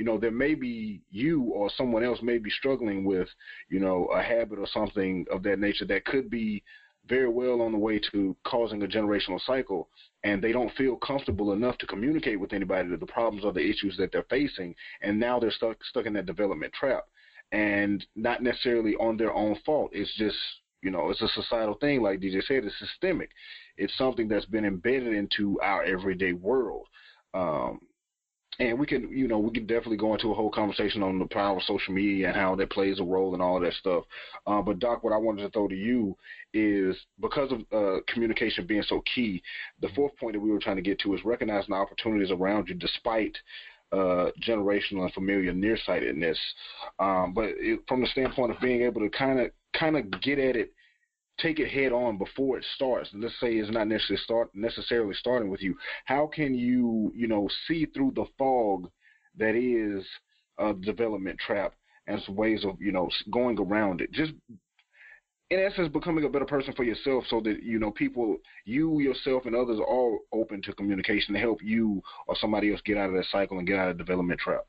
[0.01, 3.27] you know there may be you or someone else may be struggling with
[3.69, 6.63] you know a habit or something of that nature that could be
[7.07, 9.89] very well on the way to causing a generational cycle
[10.23, 13.95] and they don't feel comfortable enough to communicate with anybody the problems or the issues
[13.95, 14.73] that they're facing
[15.03, 17.03] and now they're stuck stuck in that development trap.
[17.51, 19.91] And not necessarily on their own fault.
[19.93, 20.37] It's just
[20.81, 23.29] you know it's a societal thing like dj said it's systemic.
[23.77, 26.87] It's something that's been embedded into our everyday world.
[27.35, 27.81] Um,
[28.59, 31.25] and we can, you know, we can definitely go into a whole conversation on the
[31.25, 34.03] power of social media and how that plays a role and all that stuff.
[34.45, 36.15] Uh, but Doc, what I wanted to throw to you
[36.53, 39.41] is because of uh, communication being so key,
[39.81, 42.67] the fourth point that we were trying to get to is recognizing the opportunities around
[42.67, 43.35] you despite
[43.93, 46.39] uh, generational and familiar nearsightedness.
[46.99, 50.39] Um, but it, from the standpoint of being able to kind of kind of get
[50.39, 50.73] at it
[51.41, 53.09] take it head on before it starts.
[53.13, 55.75] Let's say it's not necessarily start necessarily starting with you.
[56.05, 58.89] How can you, you know, see through the fog
[59.37, 60.05] that is
[60.57, 61.73] a development trap
[62.07, 64.11] and some ways of, you know, going around it?
[64.11, 64.33] Just
[65.51, 69.45] in essence, becoming a better person for yourself, so that you know people, you yourself
[69.45, 73.09] and others are all open to communication to help you or somebody else get out
[73.09, 74.65] of that cycle and get out of the development trap.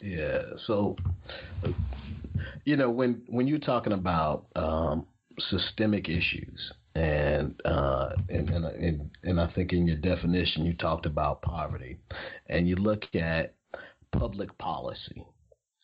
[0.00, 0.42] Yeah.
[0.66, 0.96] So,
[2.64, 5.06] you know, when when you're talking about um,
[5.38, 6.72] systemic issues.
[6.94, 11.98] And, uh, and, and and and I think in your definition you talked about poverty,
[12.48, 13.54] and you look at
[14.10, 15.24] public policy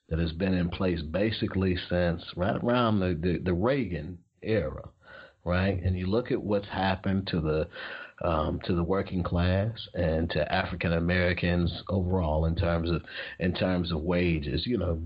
[0.08, 4.88] that has been in place basically since right around the, the, the Reagan era,
[5.44, 5.80] right?
[5.82, 7.68] And you look at what's happened to the
[8.22, 13.02] um, to the working class and to African Americans overall in terms of
[13.40, 14.66] in terms of wages.
[14.66, 15.02] You know,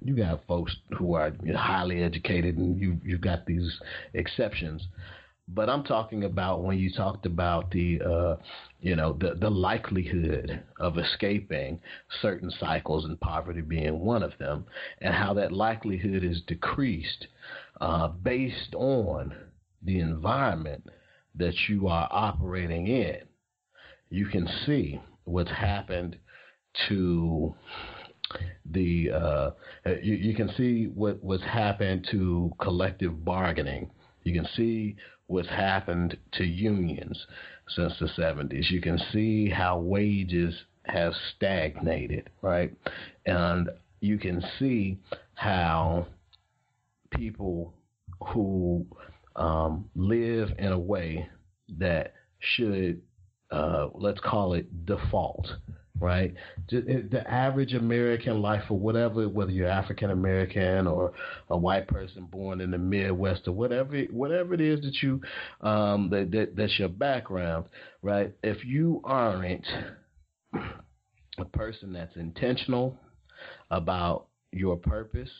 [0.00, 3.78] you got folks who are highly educated, and you you've got these
[4.14, 4.86] exceptions.
[5.48, 8.36] But I'm talking about when you talked about the, uh,
[8.80, 11.80] you know, the the likelihood of escaping
[12.20, 14.64] certain cycles and poverty being one of them,
[15.00, 17.26] and how that likelihood is decreased
[17.80, 19.34] uh, based on
[19.82, 20.88] the environment
[21.36, 23.18] that you are operating in.
[24.10, 26.16] You can see what's happened
[26.88, 27.54] to
[28.70, 29.50] the uh,
[30.02, 33.90] you, you, can see what what's happened to collective bargaining.
[34.24, 37.26] You can see what's happened to unions
[37.68, 38.70] since the 70s.
[38.70, 40.54] You can see how wages
[40.84, 42.72] have stagnated, right?
[43.26, 43.70] And
[44.00, 44.98] you can see
[45.34, 46.06] how
[47.10, 47.72] people
[48.28, 48.86] who
[49.36, 51.28] um, live in a way
[51.78, 53.02] that should,
[53.50, 55.46] uh, let's call it default,
[55.98, 56.34] right?
[56.68, 61.12] The average American life, or whatever, whether you're African American or
[61.48, 65.20] a white person born in the Midwest or whatever, whatever it is that you
[65.60, 67.66] um, that, that that's your background,
[68.02, 68.32] right?
[68.42, 69.66] If you aren't
[71.38, 72.98] a person that's intentional
[73.70, 75.30] about your purpose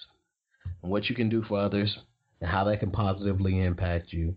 [0.82, 1.98] and what you can do for others
[2.42, 4.34] and how that can positively impact you,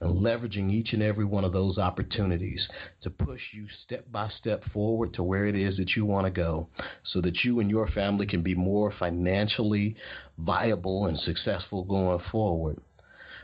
[0.00, 2.66] and leveraging each and every one of those opportunities
[3.02, 6.30] to push you step by step forward to where it is that you want to
[6.30, 6.66] go
[7.04, 9.94] so that you and your family can be more financially
[10.38, 12.78] viable and successful going forward.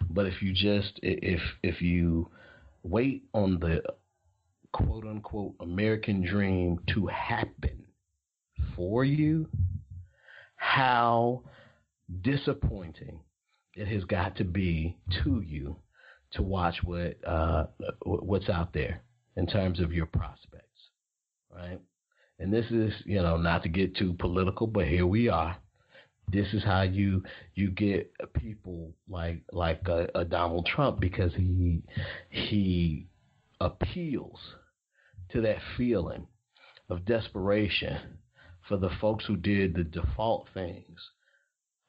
[0.09, 2.31] But if you just if if you
[2.83, 3.83] wait on the
[4.73, 7.85] quote unquote American dream to happen
[8.75, 9.49] for you,
[10.57, 11.43] how
[12.23, 13.21] disappointing
[13.79, 15.77] it has got to be to you
[16.33, 17.67] to watch what uh,
[18.03, 19.03] what's out there
[19.37, 20.91] in terms of your prospects,
[21.55, 21.79] right?
[22.41, 25.57] And this is, you know, not to get too political, but here we are.
[26.31, 27.23] This is how you
[27.55, 31.83] you get people like like a, a Donald Trump because he
[32.31, 33.07] he
[33.61, 34.39] appeals
[35.31, 36.27] to that feeling
[36.91, 37.97] of desperation
[38.69, 40.99] for the folks who did the default things.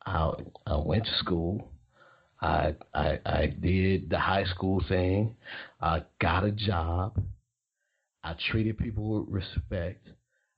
[0.06, 0.32] I
[0.68, 1.72] I went to school.
[2.42, 5.36] I, I I did the high school thing.
[5.82, 7.22] I got a job.
[8.24, 10.08] I treated people with respect.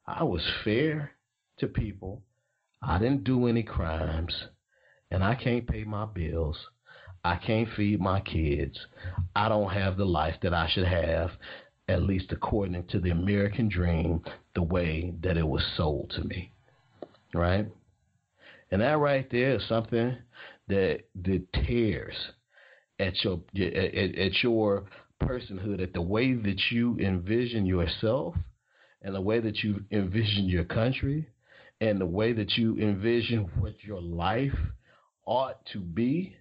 [0.05, 1.11] I was fair
[1.59, 2.21] to people.
[2.81, 4.33] I didn't do any crimes,
[5.09, 6.57] and I can't pay my bills.
[7.23, 8.79] I can't feed my kids.
[9.35, 11.31] I don't have the life that I should have,
[11.87, 14.23] at least according to the American dream,
[14.55, 16.51] the way that it was sold to me.
[17.33, 17.67] Right?
[18.71, 20.17] And that right there is something
[20.71, 22.15] that that tears
[22.99, 24.85] at your at, at your
[25.21, 28.35] personhood, at the way that you envision yourself,
[29.01, 31.27] and the way that you envision your country,
[31.79, 34.57] and the way that you envision what your life
[35.25, 36.35] ought to be.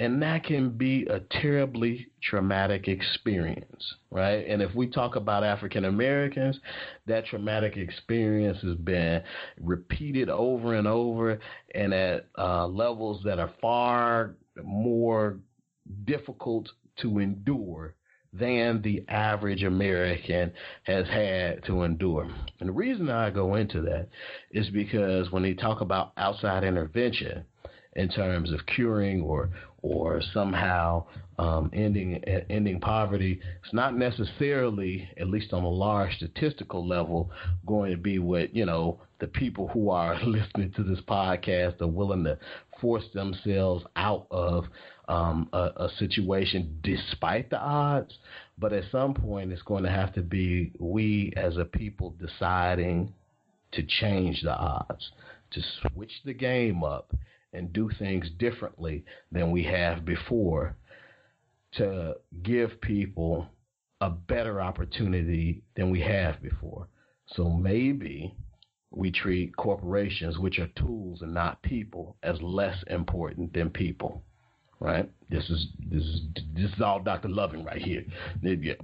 [0.00, 4.44] And that can be a terribly traumatic experience, right?
[4.48, 6.58] And if we talk about African Americans,
[7.06, 9.22] that traumatic experience has been
[9.60, 11.38] repeated over and over
[11.76, 14.34] and at uh, levels that are far
[14.64, 15.38] more
[16.04, 16.68] difficult
[17.02, 17.94] to endure
[18.32, 22.28] than the average American has had to endure.
[22.58, 24.08] And the reason I go into that
[24.50, 27.44] is because when they talk about outside intervention
[27.96, 29.50] in terms of curing or
[29.82, 31.04] or somehow
[31.38, 37.30] um, ending ending poverty, it's not necessarily, at least on a large statistical level,
[37.66, 41.86] going to be what you know the people who are listening to this podcast are
[41.86, 42.38] willing to
[42.80, 44.64] force themselves out of
[45.08, 48.16] um, a, a situation despite the odds.
[48.58, 53.12] But at some point, it's going to have to be we as a people deciding
[53.72, 55.10] to change the odds,
[55.50, 55.60] to
[55.92, 57.12] switch the game up
[57.54, 60.76] and do things differently than we have before
[61.72, 63.46] to give people
[64.00, 66.88] a better opportunity than we have before.
[67.26, 68.34] So maybe
[68.90, 74.22] we treat corporations, which are tools and not people, as less important than people.
[74.80, 75.08] Right?
[75.30, 76.20] This is this is
[76.54, 77.28] this is all Dr.
[77.28, 78.04] Loving right here.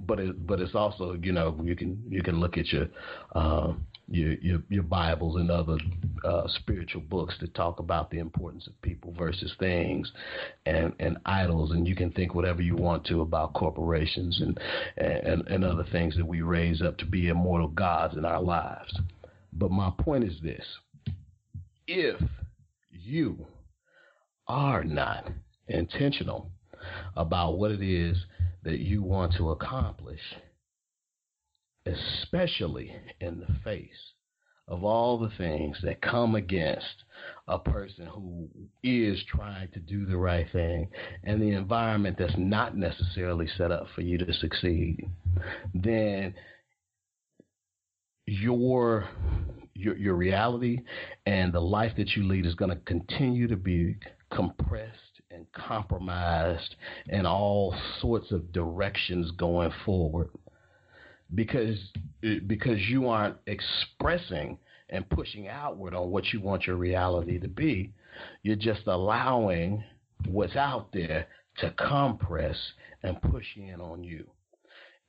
[0.07, 2.87] But it, but it's also you know you can you can look at your
[3.35, 3.73] uh,
[4.11, 5.77] your, your, your Bibles and other
[6.23, 10.11] uh, spiritual books that talk about the importance of people versus things
[10.65, 11.71] and, and idols.
[11.71, 14.59] And you can think whatever you want to about corporations and,
[14.97, 18.93] and, and other things that we raise up to be immortal gods in our lives.
[19.53, 20.65] But my point is this
[21.87, 22.21] if
[22.91, 23.45] you
[24.47, 25.29] are not
[25.67, 26.51] intentional
[27.15, 28.17] about what it is
[28.63, 30.19] that you want to accomplish,
[31.85, 34.13] especially in the face
[34.67, 37.03] of all the things that come against
[37.47, 38.47] a person who
[38.83, 40.87] is trying to do the right thing
[41.23, 45.09] and the environment that's not necessarily set up for you to succeed,
[45.73, 46.33] then
[48.25, 49.09] your
[49.73, 50.79] your, your reality
[51.25, 53.95] and the life that you lead is going to continue to be
[54.31, 56.75] compressed and compromised
[57.07, 60.29] in all sorts of directions going forward
[61.33, 61.77] because
[62.25, 64.57] uh, because you aren't expressing
[64.89, 67.93] and pushing outward on what you want your reality to be.
[68.43, 69.83] You're just allowing
[70.27, 71.27] what's out there
[71.57, 72.57] to compress
[73.03, 74.25] and push in on you.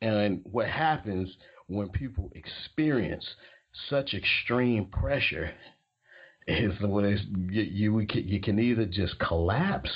[0.00, 3.26] And what happens when people experience
[3.88, 5.52] such extreme pressure
[6.46, 9.90] is when it's, you, you, you can either just collapse,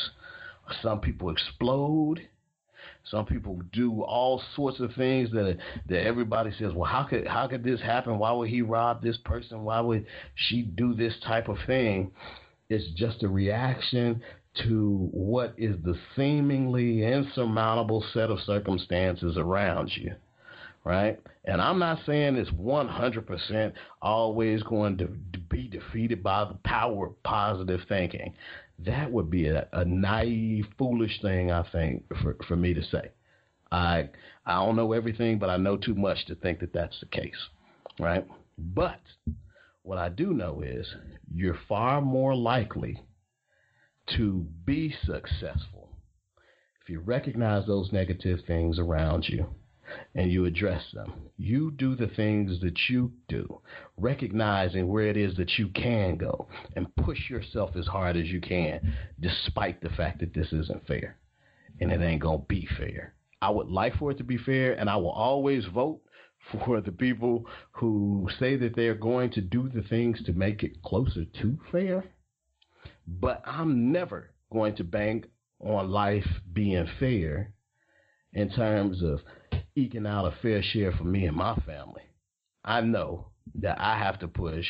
[0.82, 2.20] some people explode,
[3.10, 7.46] Some people do all sorts of things that that everybody says, well, how could how
[7.46, 8.18] could this happen?
[8.18, 9.64] Why would he rob this person?
[9.64, 12.10] Why would she do this type of thing?
[12.68, 14.22] It's just a reaction
[14.64, 20.14] to what is the seemingly insurmountable set of circumstances around you
[20.86, 21.18] right?
[21.46, 23.72] And I'm not saying it's 100%
[24.02, 25.06] always going to
[25.48, 28.34] be defeated by the power of positive thinking.
[28.80, 33.12] That would be a, a naive, foolish thing, I think, for, for me to say.
[33.70, 34.10] I
[34.44, 37.48] I don't know everything, but I know too much to think that that's the case,
[37.98, 38.26] right?
[38.58, 39.00] But
[39.82, 40.86] what I do know is
[41.32, 43.02] you're far more likely
[44.16, 45.90] to be successful
[46.80, 49.46] if you recognize those negative things around you
[50.14, 51.12] and you address them.
[51.36, 53.60] You do the things that you do,
[53.96, 58.40] recognizing where it is that you can go and push yourself as hard as you
[58.40, 61.16] can, despite the fact that this isn't fair.
[61.80, 63.14] And it ain't going to be fair.
[63.42, 66.00] I would like for it to be fair, and I will always vote
[66.52, 70.82] for the people who say that they're going to do the things to make it
[70.82, 72.04] closer to fair.
[73.06, 75.26] But I'm never going to bank
[75.60, 77.52] on life being fair
[78.32, 79.20] in terms of
[79.76, 82.02] eking out a fair share for me and my family.
[82.64, 83.26] I know
[83.60, 84.66] that I have to push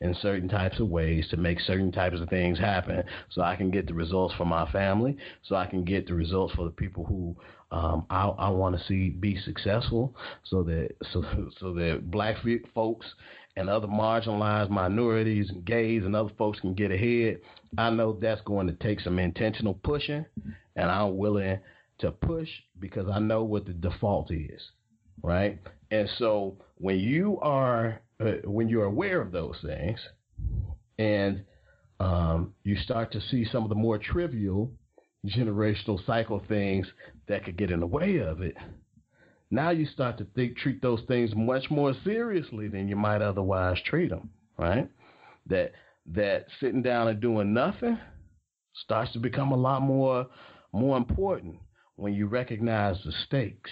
[0.00, 3.70] in certain types of ways to make certain types of things happen so I can
[3.70, 7.04] get the results for my family, so I can get the results for the people
[7.04, 7.34] who
[7.70, 11.24] um, I, I want to see be successful, so that so
[11.58, 12.36] so that black
[12.74, 13.06] folks
[13.56, 17.40] and other marginalized minorities and gays and other folks can get ahead.
[17.76, 20.24] I know that's going to take some intentional pushing,
[20.76, 21.58] and I'm willing
[21.98, 24.62] to push because I know what the default is,
[25.22, 25.58] right?
[25.90, 30.00] And so when you are uh, when you're aware of those things,
[30.98, 31.44] and
[32.00, 34.72] um, you start to see some of the more trivial
[35.26, 36.86] generational cycle things
[37.26, 38.56] that could get in the way of it.
[39.50, 43.78] Now you start to think, treat those things much more seriously than you might otherwise
[43.84, 44.88] treat them, right?
[45.46, 45.72] That
[46.06, 47.98] that sitting down and doing nothing
[48.74, 50.26] starts to become a lot more
[50.72, 51.56] more important
[51.98, 53.70] when you recognize the stakes,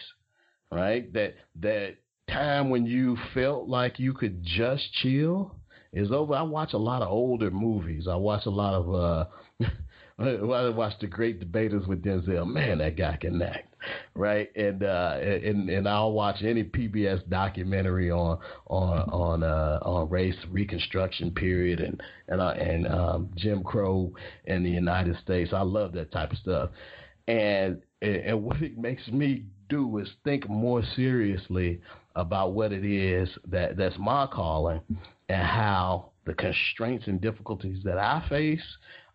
[0.71, 1.13] right?
[1.13, 1.97] That that
[2.29, 5.55] time when you felt like you could just chill
[5.93, 6.35] is over.
[6.35, 8.09] I watch a lot of older movies.
[8.09, 9.67] I watch a lot of uh
[10.19, 12.47] I watch the great debaters with Denzel.
[12.47, 13.75] Man, that guy can act,
[14.15, 14.49] right?
[14.57, 20.37] And uh, and and I'll watch any PBS documentary on on on uh, on race
[20.51, 24.11] reconstruction period and and uh, and um, Jim Crow
[24.47, 25.53] in the United States.
[25.53, 26.71] I love that type of stuff.
[27.29, 31.81] And and what it makes me do is think more seriously
[32.15, 34.81] about what it is that that's my calling
[35.29, 38.63] and how the constraints and difficulties that I face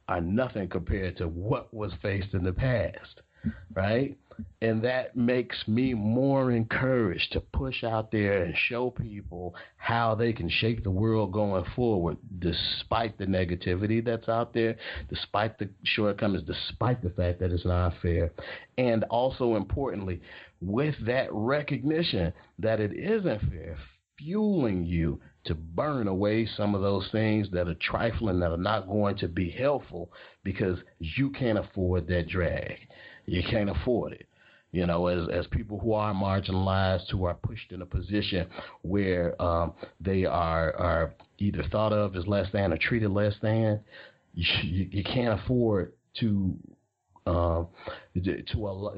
[0.08, 3.22] are nothing compared to what was faced in the past,
[3.74, 4.18] right?
[4.62, 10.34] And that makes me more encouraged to push out there and show people how they
[10.34, 14.76] can shape the world going forward, despite the negativity that's out there,
[15.10, 18.32] despite the shortcomings, despite the fact that it's not fair.
[18.78, 20.22] And also importantly,
[20.62, 23.78] with that recognition that it isn't fair,
[24.18, 28.88] fueling you to burn away some of those things that are trifling, that are not
[28.88, 30.12] going to be helpful
[30.44, 32.78] because you can't afford that drag.
[33.26, 34.28] You can't afford it.
[34.72, 38.48] You know, as as people who are marginalized, who are pushed in a position
[38.84, 43.82] where um, they are are either thought of as less than or treated less than,
[44.34, 46.56] you, you can't afford to
[47.28, 47.64] uh,
[48.16, 48.42] to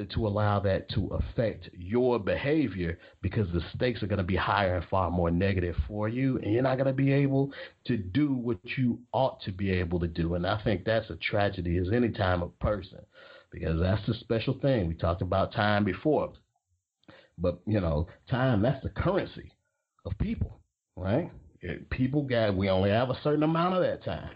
[0.05, 4.78] to allow that to affect your behavior because the stakes are going to be higher
[4.78, 7.51] and far more negative for you, and you're not going to be able
[7.86, 10.36] to do what you ought to be able to do.
[10.36, 12.99] And I think that's a tragedy as any time a person
[13.53, 14.87] because that's the special thing.
[14.87, 16.33] We talked about time before.
[17.37, 19.51] But, you know, time, that's the currency
[20.05, 20.59] of people,
[20.95, 21.31] right?
[21.89, 24.31] People got, we only have a certain amount of that time,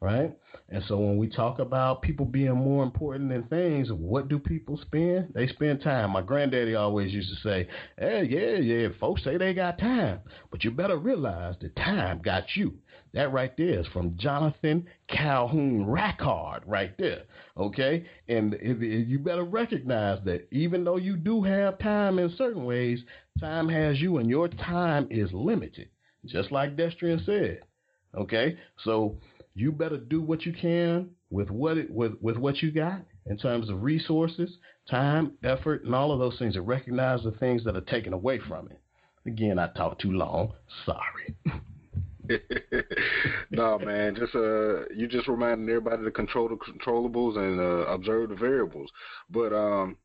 [0.00, 0.36] right?
[0.68, 4.78] And so when we talk about people being more important than things, what do people
[4.78, 5.32] spend?
[5.34, 6.10] They spend time.
[6.10, 7.68] My granddaddy always used to say,
[7.98, 10.20] hey, yeah, yeah, folks say they got time,
[10.50, 12.74] but you better realize that time got you.
[13.14, 17.22] That right there is from Jonathan Calhoun Rackard, right there.
[17.56, 18.04] Okay?
[18.28, 22.66] And if, if you better recognize that even though you do have time in certain
[22.66, 23.02] ways,
[23.40, 25.88] time has you and your time is limited,
[26.26, 27.60] just like Destrian said.
[28.14, 28.58] Okay?
[28.84, 29.18] So
[29.56, 33.38] you better do what you can with what it, with, with what you got in
[33.38, 37.74] terms of resources, time, effort, and all of those things, and recognize the things that
[37.74, 38.78] are taken away from it.
[39.26, 40.52] Again, I talked too long.
[40.84, 41.34] Sorry.
[43.50, 44.14] no, man.
[44.14, 48.90] Just uh, you just reminding everybody to control the controllables and uh, observe the variables.
[49.30, 49.96] But um,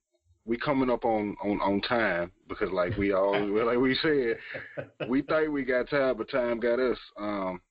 [0.46, 3.34] we coming up on on on time because like we all
[3.66, 4.38] like we said,
[5.10, 6.98] we think we got time, but time got us.
[7.20, 7.62] Um,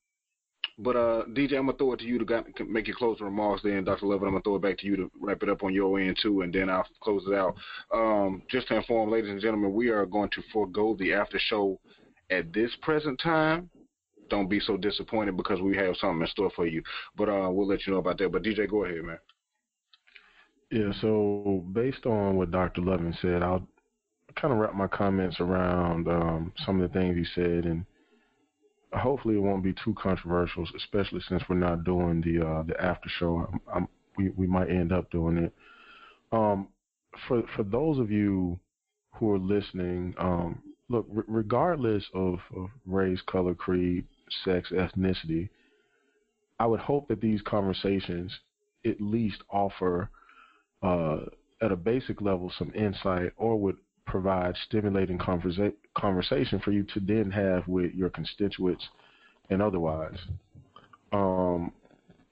[0.78, 3.62] but uh, DJ, I'm gonna throw it to you to make your closing remarks.
[3.62, 4.06] Then, Dr.
[4.06, 6.18] Loving, I'm gonna throw it back to you to wrap it up on your end
[6.22, 7.54] too, and then I'll close it out.
[7.92, 11.78] Um, just to inform, ladies and gentlemen, we are going to forego the after show
[12.30, 13.68] at this present time.
[14.30, 16.82] Don't be so disappointed because we have something in store for you.
[17.16, 18.32] But uh, we'll let you know about that.
[18.32, 19.18] But DJ, go ahead, man.
[20.70, 22.82] Yeah, so based on what Dr.
[22.82, 23.66] Loving said, I'll
[24.36, 27.84] kind of wrap my comments around um, some of the things he said, and
[28.92, 33.08] hopefully it won't be too controversial, especially since we're not doing the uh, the after
[33.08, 33.48] show.
[33.52, 35.52] I'm, I'm, we we might end up doing it.
[36.32, 36.68] Um,
[37.26, 38.58] for for those of you
[39.14, 44.06] who are listening, um, look, r- regardless of, of race, color, creed,
[44.44, 45.48] sex, ethnicity,
[46.58, 48.32] I would hope that these conversations
[48.84, 50.10] at least offer
[50.82, 51.18] uh,
[51.60, 53.76] at a basic level some insight or would
[54.06, 58.88] provide stimulating conversa- conversation for you to then have with your constituents
[59.50, 60.18] and otherwise.
[61.12, 61.72] Um,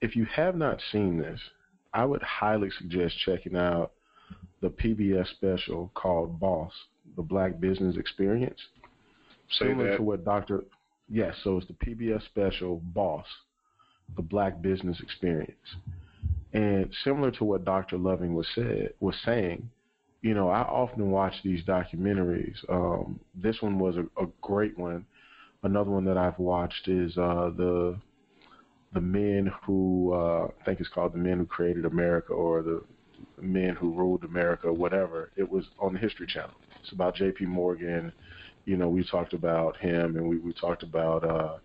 [0.01, 1.39] if you have not seen this,
[1.93, 3.91] I would highly suggest checking out
[4.61, 6.71] the PBS special called Boss,
[7.15, 8.59] the Black Business Experience.
[9.49, 9.97] Say Similar that.
[9.97, 10.63] to what Dr.
[11.09, 13.25] Yes, so it's the PBS special Boss,
[14.15, 15.57] the Black Business Experience.
[16.53, 17.97] And similar to what Dr.
[17.97, 19.69] Loving was said was saying,
[20.21, 22.57] you know, I often watch these documentaries.
[22.69, 25.05] Um, this one was a, a great one.
[25.63, 27.97] Another one that I've watched is uh, the
[28.93, 32.83] the men who uh, I think it's called the men who created America or the
[33.39, 35.31] men who ruled America, whatever.
[35.35, 36.55] It was on the History Channel.
[36.81, 37.45] It's about J.P.
[37.45, 38.11] Morgan.
[38.65, 41.57] You know, we talked about him, and we we talked about uh,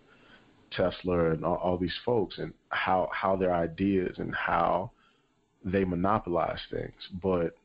[0.71, 4.91] Tesla and all, all these folks, and how how their ideas and how
[5.63, 6.93] they monopolize things.
[7.21, 7.55] But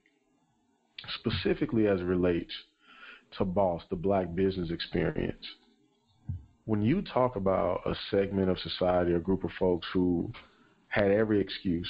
[1.18, 2.52] specifically as it relates
[3.38, 5.44] to Boss, the black business experience,
[6.64, 10.30] when you talk about a segment of society, a group of folks who
[10.88, 11.88] had every excuse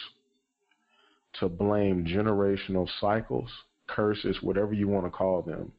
[1.38, 3.50] to blame generational cycles,
[3.86, 5.72] curses, whatever you want to call them,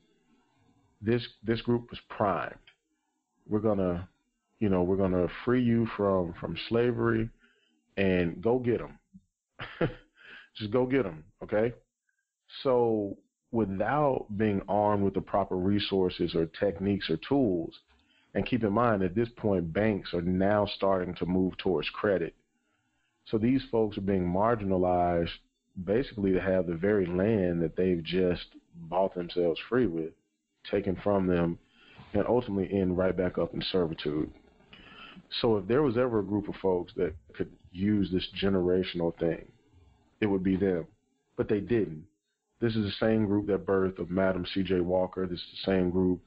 [1.02, 2.54] this this group was primed.
[3.48, 4.08] We're gonna,
[4.60, 7.30] you know, we're gonna free you from from slavery,
[7.98, 9.00] and go get them.
[10.58, 11.74] Just go get them, okay?
[12.64, 13.18] So
[13.52, 17.74] without being armed with the proper resources or techniques or tools,
[18.34, 22.34] and keep in mind at this point banks are now starting to move towards credit.
[23.26, 25.30] So these folks are being marginalized
[25.86, 28.46] basically to have the very land that they've just
[28.76, 30.12] bought themselves free with
[30.70, 31.58] taken from them
[32.14, 34.32] and ultimately end right back up in servitude.
[35.40, 39.46] So if there was ever a group of folks that could use this generational thing,
[40.20, 40.88] it would be them.
[41.38, 42.06] But they didn't.
[42.62, 44.82] This is the same group that birthed Madam C.J.
[44.82, 45.26] Walker.
[45.26, 46.22] This is the same group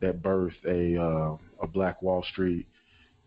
[0.00, 2.66] that birthed a uh, a Black Wall Street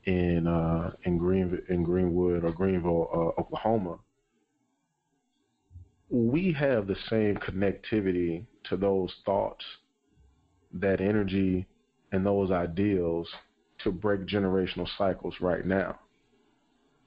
[0.06, 3.98] in uh, in Green in Greenwood or Greenville, uh, Oklahoma.
[6.10, 9.66] We have the same connectivity to those thoughts,
[10.74, 11.66] that energy,
[12.12, 13.28] and those ideals
[13.84, 16.00] to break generational cycles right now.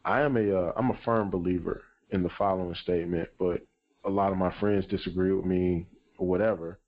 [0.05, 3.61] I am a uh, I'm a firm believer in the following statement, but
[4.07, 5.87] a lot of my friends disagree with me
[6.19, 6.79] or whatever.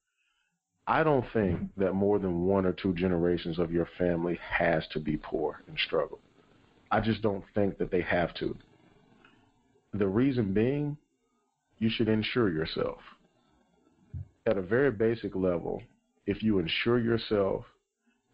[0.87, 5.01] I don't think that more than one or two generations of your family has to
[5.01, 6.21] be poor and struggle.
[6.91, 8.57] I just don't think that they have to.
[9.93, 10.97] The reason being,
[11.79, 12.99] you should insure yourself.
[14.47, 15.83] At a very basic level,
[16.27, 17.65] if you insure yourself,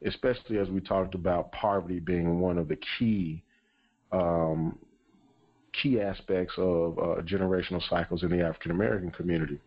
[0.07, 3.43] especially as we talked about poverty being one of the key
[4.13, 4.79] um,
[5.83, 9.61] key aspects of uh, generational cycles in the African American community.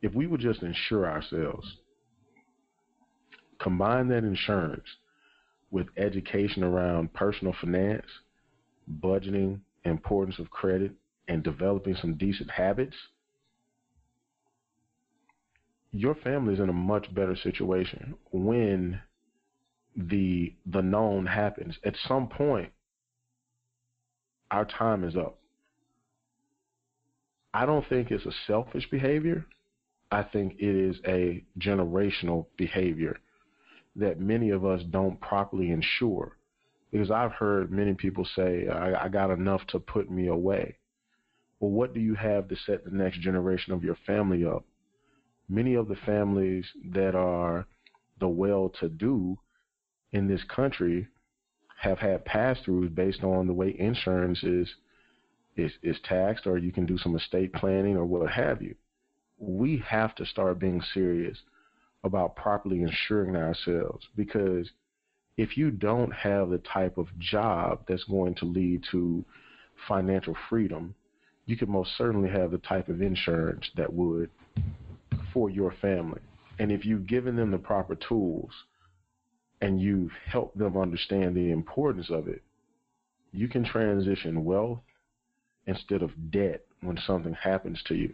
[0.00, 1.76] If we would just insure ourselves,
[3.60, 4.86] combine that insurance
[5.70, 8.06] with education around personal finance,
[9.00, 10.92] budgeting, importance of credit,
[11.28, 12.96] and developing some decent habits,
[15.92, 19.00] your family is in a much better situation when
[19.96, 21.76] the the known happens.
[21.84, 22.72] At some point,
[24.52, 25.38] our time is up.
[27.54, 29.46] I don't think it's a selfish behavior.
[30.10, 33.16] I think it is a generational behavior
[33.96, 36.36] that many of us don't properly ensure.
[36.90, 40.76] Because I've heard many people say, I, I got enough to put me away.
[41.58, 44.64] Well, what do you have to set the next generation of your family up?
[45.48, 47.66] Many of the families that are
[48.20, 49.38] the well to do
[50.12, 51.08] in this country
[51.82, 54.68] have had pass throughs based on the way insurance is,
[55.56, 58.74] is is taxed or you can do some estate planning or what have you.
[59.38, 61.36] we have to start being serious
[62.04, 64.70] about properly insuring ourselves because
[65.36, 69.24] if you don't have the type of job that's going to lead to
[69.88, 70.94] financial freedom,
[71.46, 74.30] you could most certainly have the type of insurance that would
[75.32, 76.20] for your family.
[76.60, 78.52] And if you've given them the proper tools
[79.62, 82.42] and you've helped them understand the importance of it,
[83.32, 84.80] you can transition wealth
[85.66, 88.12] instead of debt when something happens to you.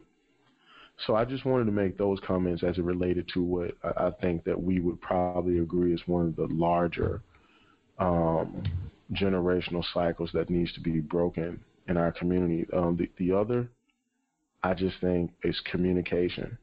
[1.07, 4.45] So I just wanted to make those comments as it related to what I think
[4.45, 7.23] that we would probably agree is one of the larger
[7.99, 8.63] um,
[9.15, 12.67] generational cycles that needs to be broken in our community.
[12.77, 13.69] Um, the, the other,
[14.63, 16.59] I just think, is communication.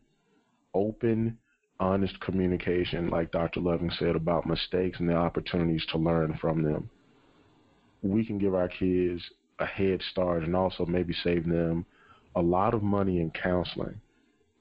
[0.76, 1.40] Open,
[1.80, 3.60] honest communication, like Dr.
[3.60, 6.89] Loving said, about mistakes and the opportunities to learn from them.
[8.02, 9.22] We can give our kids
[9.60, 11.85] a head start and also maybe save them
[12.35, 13.99] a lot of money in counseling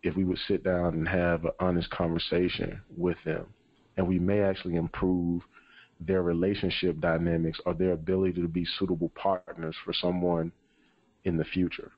[0.03, 3.47] if we would sit down and have an honest conversation with them.
[3.97, 5.43] And we may actually improve
[6.01, 10.53] their relationship dynamics or their ability to be suitable partners for someone
[11.25, 11.91] in the future.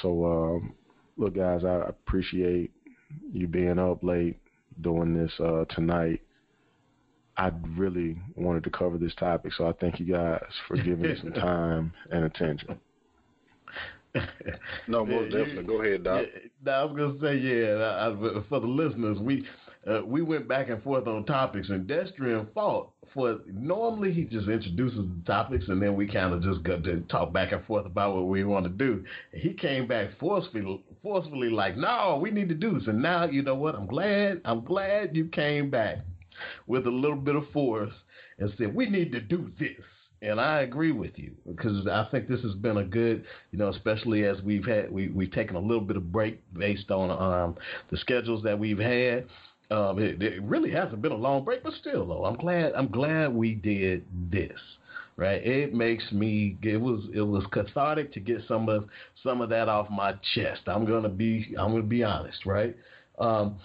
[0.00, 0.74] So, um,
[1.16, 2.70] look, guys, I appreciate
[3.32, 4.38] you being up late
[4.80, 6.20] doing this uh, tonight.
[7.36, 11.14] I really wanted to cover this topic, so I thank you guys for giving me
[11.20, 12.78] some time and attention.
[14.88, 15.62] no, most definitely.
[15.62, 16.26] Go ahead, Doc.
[16.66, 18.08] Yeah, I was gonna say, yeah.
[18.08, 19.46] I, for the listeners, we
[19.90, 23.38] uh, we went back and forth on topics, and Destrian fought for.
[23.46, 27.32] Normally, he just introduces the topics, and then we kind of just got to talk
[27.32, 29.04] back and forth about what we want to do.
[29.32, 33.42] He came back forcefully, forcefully, like, "No, we need to do this." And now, you
[33.42, 33.74] know what?
[33.74, 34.40] I'm glad.
[34.44, 35.98] I'm glad you came back
[36.66, 37.92] with a little bit of force
[38.38, 39.84] and said, "We need to do this."
[40.22, 43.68] And I agree with you because I think this has been a good, you know,
[43.70, 47.56] especially as we've had we we've taken a little bit of break based on um,
[47.90, 49.26] the schedules that we've had.
[49.70, 52.72] Um, it, it, really hasn't been a long break, but still, though, I'm glad.
[52.74, 54.58] I'm glad we did this.
[55.16, 55.44] Right?
[55.46, 56.56] It makes me.
[56.62, 57.04] It was.
[57.14, 58.86] It was cathartic to get some of
[59.22, 60.62] some of that off my chest.
[60.66, 61.54] I'm gonna be.
[61.58, 62.46] I'm gonna be honest.
[62.46, 62.76] Right?
[63.18, 63.58] Um,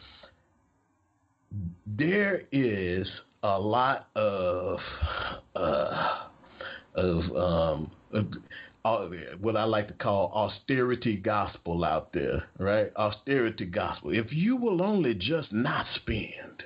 [1.87, 3.07] there is
[3.43, 4.79] a lot of
[5.55, 6.25] uh,
[6.95, 7.91] of um,
[8.85, 9.09] uh,
[9.41, 12.91] what I like to call austerity gospel out there, right?
[12.95, 14.11] Austerity gospel.
[14.13, 16.63] If you will only just not spend,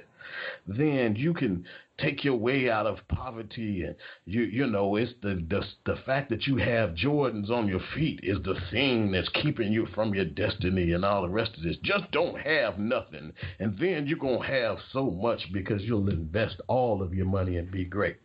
[0.68, 1.66] then you can
[1.98, 6.30] take your way out of poverty and you you know it's the the the fact
[6.30, 10.26] that you have Jordans on your feet is the thing that's keeping you from your
[10.26, 11.78] destiny and all the rest of this.
[11.84, 16.62] Just don't have nothing and then you're going to have so much because you'll invest
[16.68, 18.18] all of your money and be great.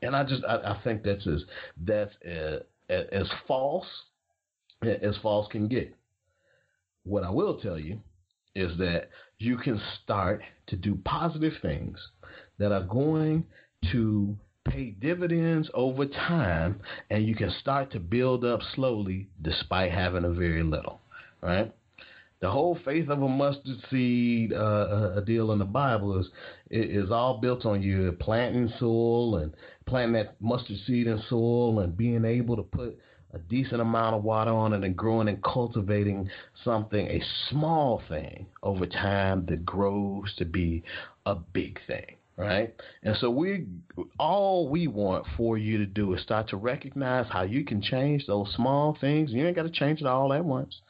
[0.00, 1.44] And I just I, I think that's as
[1.76, 2.60] that's uh,
[3.12, 3.86] as false
[4.82, 5.94] as false can get.
[7.04, 8.00] What I will tell you
[8.54, 9.08] is that
[9.38, 11.98] you can start to do positive things
[12.58, 13.44] that are going
[13.90, 14.36] to
[14.68, 20.30] pay dividends over time and you can start to build up slowly despite having a
[20.30, 21.00] very little,
[21.40, 21.72] right?
[22.40, 26.26] The whole faith of a mustard seed uh, a deal in the Bible is
[26.70, 29.54] is all built on you planting soil and
[29.86, 32.98] planting that mustard seed in soil and being able to put
[33.34, 36.28] a decent amount of water on it and growing and cultivating
[36.64, 40.82] something, a small thing over time that grows to be
[41.26, 42.16] a big thing.
[42.36, 42.74] Right?
[43.02, 43.66] And so we
[44.18, 48.26] all we want for you to do is start to recognize how you can change
[48.26, 49.30] those small things.
[49.30, 50.80] You ain't got to change it all at once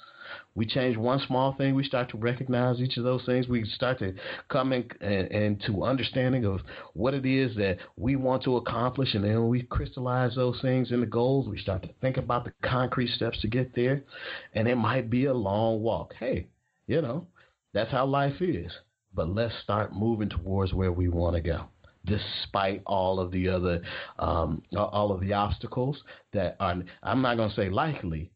[0.54, 3.48] we change one small thing, we start to recognize each of those things.
[3.48, 4.14] We start to
[4.50, 6.60] come in, in, into understanding of
[6.92, 11.06] what it is that we want to accomplish, and then we crystallize those things into
[11.06, 11.48] goals.
[11.48, 14.04] We start to think about the concrete steps to get there,
[14.52, 16.14] and it might be a long walk.
[16.18, 16.48] Hey,
[16.86, 17.26] you know,
[17.72, 18.72] that's how life is.
[19.14, 21.66] But let's start moving towards where we want to go
[22.04, 23.80] despite all of the other
[24.18, 26.02] um, all of the obstacles
[26.32, 28.32] that are I'm not going to say likely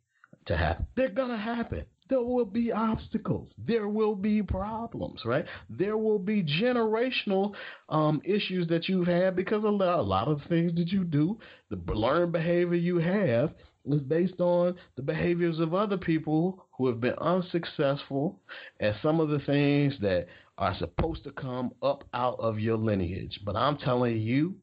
[0.46, 0.86] to happen.
[0.94, 3.50] They're going to happen there will be obstacles.
[3.58, 5.44] There will be problems, right?
[5.68, 7.54] There will be generational
[7.88, 11.38] um, issues that you've had because a lot, a lot of things that you do,
[11.70, 13.52] the learned behavior you have,
[13.86, 18.40] is based on the behaviors of other people who have been unsuccessful
[18.80, 20.26] at some of the things that
[20.58, 23.40] are supposed to come up out of your lineage.
[23.44, 24.56] But I'm telling you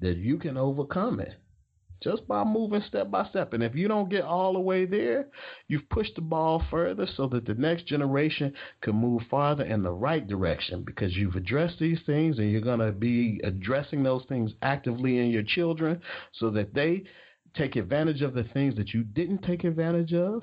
[0.00, 1.34] that you can overcome it
[2.02, 3.52] just by moving step by step.
[3.52, 5.28] And if you don't get all the way there,
[5.68, 8.52] you've pushed the ball further so that the next generation
[8.82, 12.80] can move farther in the right direction because you've addressed these things and you're going
[12.80, 16.00] to be addressing those things actively in your children
[16.32, 17.02] so that they
[17.56, 20.42] take advantage of the things that you didn't take advantage of.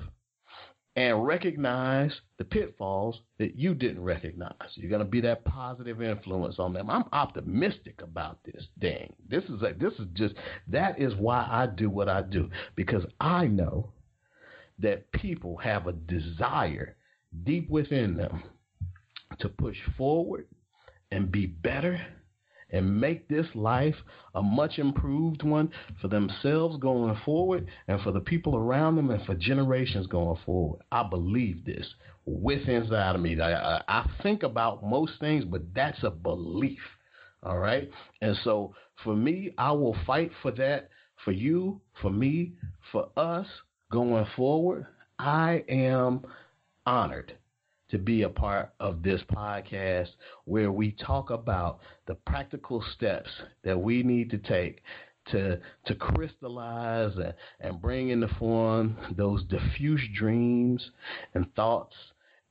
[0.96, 4.54] and recognize the pitfalls that you didn't recognize.
[4.74, 6.90] You're going to be that positive influence on them.
[6.90, 9.12] I'm optimistic about this thing.
[9.28, 10.34] This is a, this is just
[10.68, 13.92] that is why I do what I do because I know
[14.80, 16.96] that people have a desire
[17.44, 18.42] deep within them
[19.38, 20.46] to push forward
[21.12, 22.00] and be better
[22.74, 23.94] and make this life
[24.34, 25.70] a much improved one
[26.00, 30.80] for themselves going forward and for the people around them and for generations going forward.
[30.90, 31.86] I believe this
[32.26, 33.40] with inside of me.
[33.40, 36.80] I, I, think about most things, but that's a belief.
[37.44, 37.88] All right.
[38.20, 38.74] And so
[39.04, 40.88] for me, I will fight for that
[41.24, 42.54] for you, for me,
[42.90, 43.46] for us
[43.92, 44.86] going forward.
[45.18, 46.22] I am
[46.86, 47.34] honored
[47.90, 50.08] to be a part of this podcast
[50.44, 53.30] where we talk about the practical steps
[53.62, 54.82] that we need to take
[55.30, 60.90] to to crystallize and, and bring into form those diffuse dreams
[61.34, 61.94] and thoughts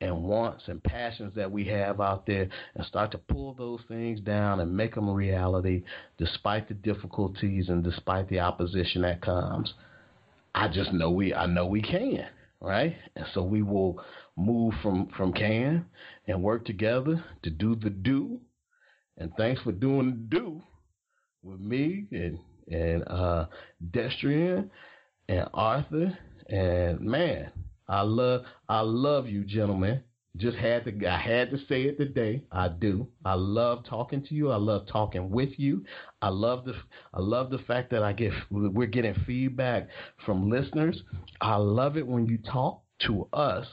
[0.01, 4.19] and wants and passions that we have out there and start to pull those things
[4.19, 5.83] down and make them a reality
[6.17, 9.73] despite the difficulties and despite the opposition that comes.
[10.53, 12.25] I just know we I know we can,
[12.63, 12.95] right?
[13.15, 14.03] And so we will
[14.35, 15.85] move from from can
[16.27, 18.39] and work together to do the do.
[19.17, 20.63] And thanks for doing the do
[21.43, 22.39] with me and
[22.71, 23.45] and uh,
[23.91, 24.69] Destrian
[25.27, 26.17] and Arthur
[26.47, 27.51] and man,
[27.87, 30.01] I love I love you, gentlemen.
[30.37, 32.41] Just had to I had to say it today.
[32.51, 33.07] I do.
[33.23, 34.51] I love talking to you.
[34.51, 35.85] I love talking with you.
[36.23, 36.73] I love the
[37.13, 39.89] I love the fact that I get we're getting feedback
[40.25, 41.03] from listeners.
[41.39, 43.65] I love it when you talk to us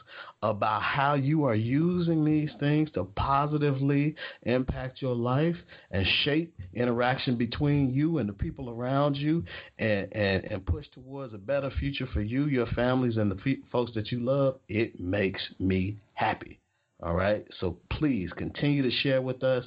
[0.42, 5.56] about how you are using these things to positively impact your life
[5.90, 9.44] and shape interaction between you and the people around you
[9.78, 13.92] and, and, and push towards a better future for you, your families, and the folks
[13.94, 16.58] that you love, it makes me happy.
[17.02, 17.46] All right.
[17.60, 19.64] So please continue to share with us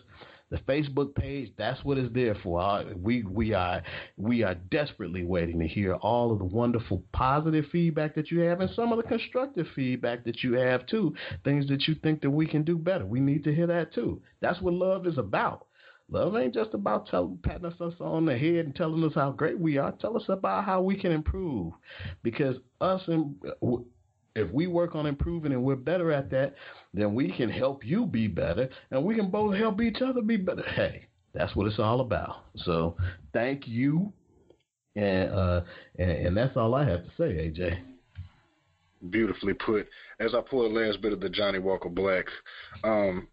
[0.53, 2.61] the Facebook page, that's what it's there for.
[2.61, 3.81] Uh, we we are
[4.17, 8.61] we are desperately waiting to hear all of the wonderful positive feedback that you have
[8.61, 11.15] and some of the constructive feedback that you have too.
[11.43, 13.03] Things that you think that we can do better.
[13.03, 14.21] We need to hear that too.
[14.41, 15.65] That's what love is about.
[16.11, 19.57] Love ain't just about telling, patting us on the head and telling us how great
[19.57, 19.91] we are.
[19.93, 21.73] Tell us about how we can improve,
[22.21, 23.77] because us and uh,
[24.35, 26.55] if we work on improving and we're better at that,
[26.93, 30.38] then we can help you be better and we can both help each other be
[30.38, 30.64] better.
[30.64, 32.45] Hey, that's what it's all about.
[32.57, 32.95] So
[33.34, 34.11] thank you.
[34.95, 35.61] And uh
[35.97, 37.80] and, and that's all I have to say, AJ.
[39.10, 39.88] Beautifully put.
[40.19, 42.26] As I pull the last bit of the Johnnie Walker Black,
[42.84, 43.27] um,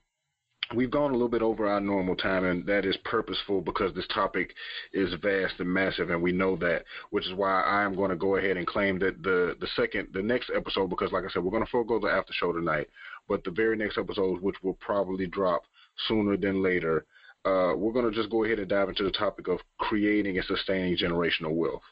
[0.72, 4.06] We've gone a little bit over our normal time, and that is purposeful because this
[4.14, 4.54] topic
[4.92, 8.16] is vast and massive, and we know that, which is why I am going to
[8.16, 11.42] go ahead and claim that the the second, the next episode, because like I said,
[11.42, 12.88] we're going to forego the after show tonight,
[13.28, 15.62] but the very next episode, which will probably drop
[16.06, 17.04] sooner than later,
[17.44, 20.46] uh, we're going to just go ahead and dive into the topic of creating and
[20.46, 21.82] sustaining generational wealth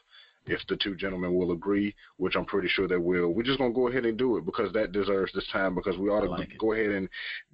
[0.49, 3.29] if the two gentlemen will agree, which I'm pretty sure they will.
[3.29, 6.09] We're just gonna go ahead and do it because that deserves this time because we
[6.09, 7.07] ought to like go ahead and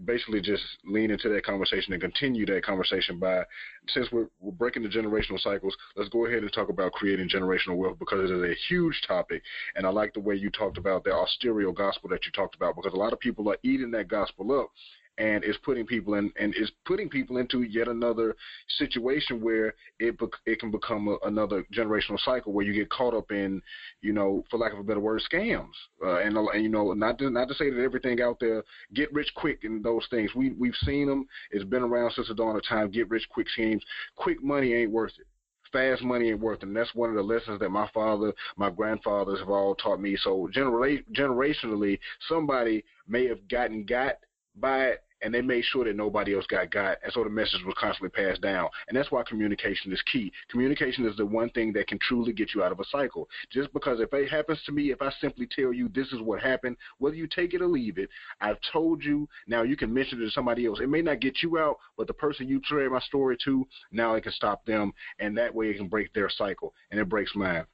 [0.06, 3.44] basically just lean into that conversation and continue that conversation by
[3.90, 7.76] since we're, we're breaking the generational cycles, let's go ahead and talk about creating generational
[7.78, 9.42] wealth because it is a huge topic.
[9.76, 12.76] And I like the way you talked about the austerity gospel that you talked about
[12.76, 14.72] because a lot of people are eating that gospel up
[15.18, 18.36] and is putting people in and is putting people into yet another
[18.78, 20.16] situation where it
[20.46, 23.62] it can become a, another generational cycle where you get caught up in
[24.02, 25.70] you know for lack of a better word scams.
[26.04, 28.64] Uh, and, and you know not to not to say that everything out there
[28.94, 30.34] get rich quick and those things.
[30.36, 32.92] We we've seen them it's been around since the dawn of time.
[32.92, 33.84] Get rich quick schemes.
[34.16, 35.28] Quick money ain't worth it.
[35.72, 36.68] Fast money ain't worth it.
[36.68, 40.16] And that's one of the lessons that my father, my grandfathers have all taught me.
[40.18, 44.16] So genera- generationally, somebody may have gotten got
[44.60, 47.62] by it and they made sure that nobody else got got, and so the message
[47.66, 48.70] was constantly passed down.
[48.88, 50.32] And that's why communication is key.
[50.50, 53.28] Communication is the one thing that can truly get you out of a cycle.
[53.52, 56.42] Just because if it happens to me, if I simply tell you this is what
[56.42, 58.10] happened, whether you take it or leave it,
[58.42, 59.28] I've told you.
[59.48, 60.80] Now you can mention it to somebody else.
[60.80, 64.14] It may not get you out, but the person you share my story to, now
[64.16, 67.36] it can stop them, and that way it can break their cycle, and it breaks
[67.36, 67.66] mine.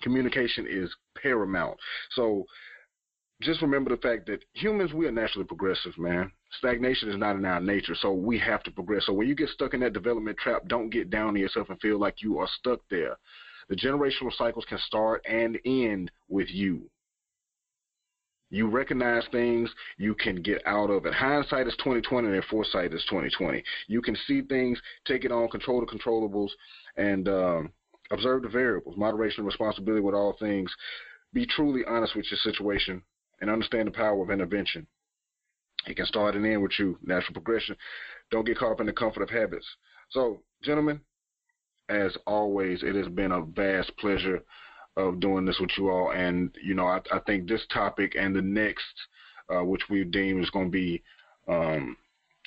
[0.00, 1.76] Communication is paramount.
[2.12, 2.46] So
[3.40, 6.32] just remember the fact that humans, we are naturally progressive, man.
[6.58, 9.06] Stagnation is not in our nature, so we have to progress.
[9.06, 11.80] So when you get stuck in that development trap, don't get down on yourself and
[11.80, 13.16] feel like you are stuck there.
[13.68, 16.90] The generational cycles can start and end with you.
[18.50, 21.14] You recognize things you can get out of it.
[21.14, 23.62] Hindsight is 2020 and foresight is 2020.
[23.86, 26.50] You can see things, take it on, control the controllables,
[26.96, 27.72] and um,
[28.10, 28.96] observe the variables.
[28.96, 30.74] Moderation and responsibility with all things.
[31.34, 33.02] Be truly honest with your situation
[33.40, 34.86] and understand the power of intervention.
[35.86, 37.76] It can start and end with you, natural progression.
[38.30, 39.66] Don't get caught up in the comfort of habits.
[40.10, 41.00] So, gentlemen,
[41.88, 44.42] as always, it has been a vast pleasure
[44.96, 46.12] of doing this with you all.
[46.12, 48.84] And, you know, I, I think this topic and the next,
[49.48, 51.02] uh, which we deem is going to be
[51.46, 51.96] um,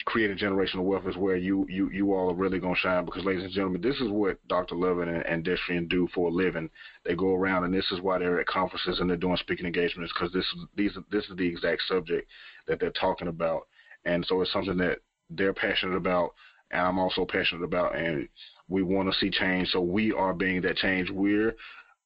[0.06, 3.06] creating generational wealth is where you you you all are really gonna shine.
[3.06, 4.76] Because ladies and gentlemen this is what Dr.
[4.76, 6.70] Loving and, and Destrian do for a living.
[7.06, 10.14] They go around and this is why they're at conferences and they're doing speaking engagements
[10.14, 10.46] because this
[10.76, 12.30] these this is the exact subject
[12.68, 13.68] that they're talking about.
[14.06, 15.00] And so it's something that
[15.30, 16.34] they're passionate about
[16.72, 18.28] and I'm also passionate about and
[18.68, 19.70] we want to see change.
[19.70, 21.10] So we are being that change.
[21.10, 21.56] We're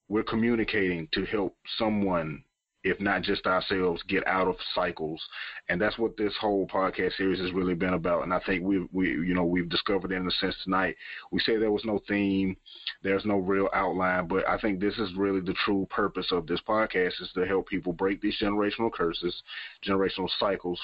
[0.08, 2.44] we're communicating to help someone
[2.86, 5.20] if not just ourselves, get out of cycles.
[5.70, 8.22] And that's what this whole podcast series has really been about.
[8.22, 10.95] And I think we we you know we've discovered in a sense tonight.
[11.32, 12.56] We say there was no theme,
[13.02, 16.62] there's no real outline, but I think this is really the true purpose of this
[16.62, 19.36] podcast is to help people break these generational curses,
[19.84, 20.80] generational cycles,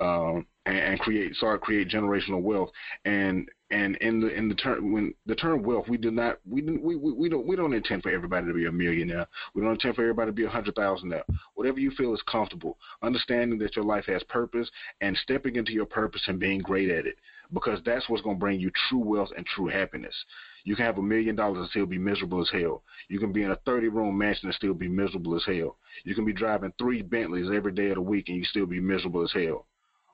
[0.00, 2.70] um, and, and create start create generational wealth.
[3.04, 6.62] And and in the in the term when the term wealth, we do not we
[6.62, 9.26] we we don't we don't intend for everybody to be a millionaire.
[9.54, 11.24] We don't intend for everybody to be a hundred thousandaire.
[11.54, 15.86] Whatever you feel is comfortable, understanding that your life has purpose and stepping into your
[15.86, 17.16] purpose and being great at it,
[17.52, 20.14] because that's what's going to bring you true wealth and true happiness.
[20.64, 22.82] You can have a million dollars and still be miserable as hell.
[23.08, 25.76] You can be in a 30 room mansion and still be miserable as hell.
[26.04, 28.80] You can be driving three Bentleys every day of the week and you still be
[28.80, 29.66] miserable as hell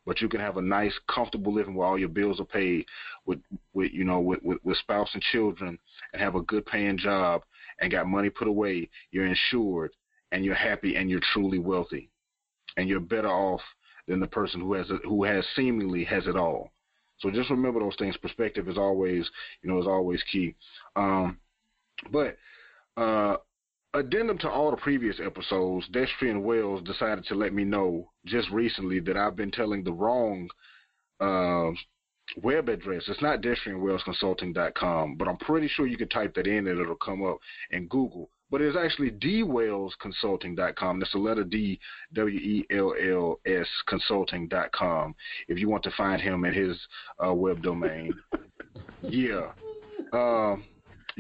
[0.07, 2.85] but you can have a nice, comfortable living where all your bills are paid
[3.27, 3.39] with,
[3.75, 5.79] with you know, with, with, with spouse and children,
[6.13, 7.43] and have a good paying job
[7.81, 8.89] and got money put away.
[9.11, 9.93] You're insured
[10.33, 12.09] and you're happy and you're truly wealthy,
[12.77, 13.63] and you're better off
[14.09, 16.71] than the person who has it, who has seemingly has it all.
[17.19, 18.17] So just remember those things.
[18.17, 19.29] Perspective is always,
[19.63, 20.55] you know, is always key.
[20.97, 21.39] Um,
[22.11, 22.37] but
[22.97, 23.37] uh,
[23.93, 29.01] Addendum to all the previous episodes, Destrian Wells decided to let me know just recently
[29.01, 30.49] that I've been telling the wrong
[31.19, 31.71] uh,
[32.41, 33.05] web address.
[33.09, 37.25] It's not DestrianWellsConsulting.com, but I'm pretty sure you can type that in and it'll come
[37.25, 37.39] up
[37.73, 38.31] in Google.
[38.49, 41.01] But it's actually DWellsConsulting.com.
[41.01, 41.81] That's the letter D,
[42.15, 45.15] W E L L S Consulting.com.
[45.49, 46.77] If you want to find him at his
[47.25, 48.13] uh, web domain.
[49.03, 49.51] yeah.
[50.13, 50.65] Um,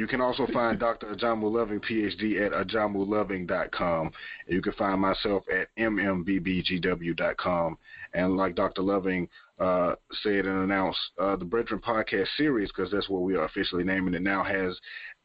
[0.00, 1.14] you can also find Dr.
[1.14, 4.10] Ajamu Loving, PhD, at ajamuloving.com.
[4.46, 7.78] You can find myself at mmbbgw.com.
[8.14, 8.80] And like Dr.
[8.80, 9.28] Loving
[9.58, 13.84] uh, said and announced, uh, the Breadren Podcast Series, because that's what we are officially
[13.84, 14.74] naming it now, has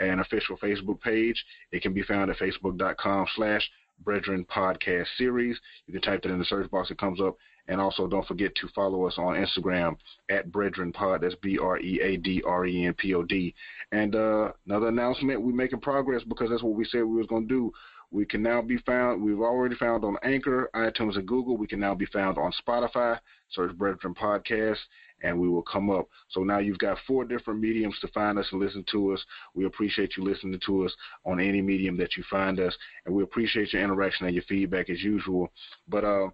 [0.01, 1.41] an official Facebook page.
[1.71, 3.65] It can be found at facebook.com slash
[4.03, 5.59] Breadren Podcast Series.
[5.87, 6.91] You can type that in the search box.
[6.91, 7.37] It comes up.
[7.67, 9.97] And also, don't forget to follow us on Instagram
[10.29, 11.21] at Breadren Pod.
[11.21, 13.55] That's B R E A D R E N P O D.
[13.91, 17.47] And uh, another announcement: we're making progress because that's what we said we was going
[17.47, 17.73] to do.
[18.11, 19.23] We can now be found.
[19.23, 21.57] We've already found on Anchor, iTunes, and Google.
[21.57, 23.19] We can now be found on Spotify.
[23.49, 24.77] Search Breadren Podcast,
[25.23, 26.07] and we will come up.
[26.29, 29.23] So now you've got four different mediums to find us and listen to us.
[29.53, 30.93] We appreciate you listening to us
[31.25, 32.75] on any medium that you find us,
[33.05, 35.51] and we appreciate your interaction and your feedback as usual.
[35.87, 36.29] But uh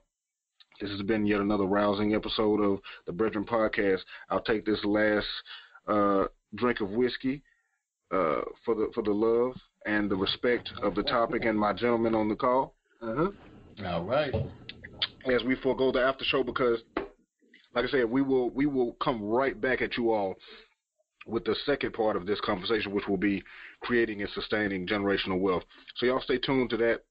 [0.79, 3.99] this has been yet another rousing episode of the Breadren Podcast.
[4.31, 5.27] I'll take this last
[5.87, 6.25] uh,
[6.55, 7.43] drink of whiskey
[8.11, 9.53] uh, for the for the love
[9.85, 12.73] and the respect of the topic and my gentlemen on the call.
[12.99, 13.29] Uh-huh.
[13.85, 14.33] All right.
[15.31, 16.79] As we forego the after show, because,
[17.73, 20.35] like I said, we will we will come right back at you all
[21.27, 23.43] with the second part of this conversation, which will be
[23.81, 25.63] creating and sustaining generational wealth.
[25.97, 27.01] So y'all stay tuned to that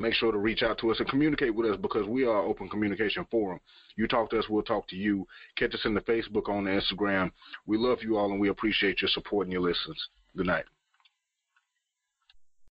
[0.00, 2.68] make sure to reach out to us and communicate with us because we are open
[2.68, 3.60] communication forum.
[3.96, 5.26] You talk to us, we'll talk to you.
[5.56, 7.30] Catch us in the Facebook, on the Instagram.
[7.66, 10.08] We love you all and we appreciate your support and your listens.
[10.36, 10.64] Good night.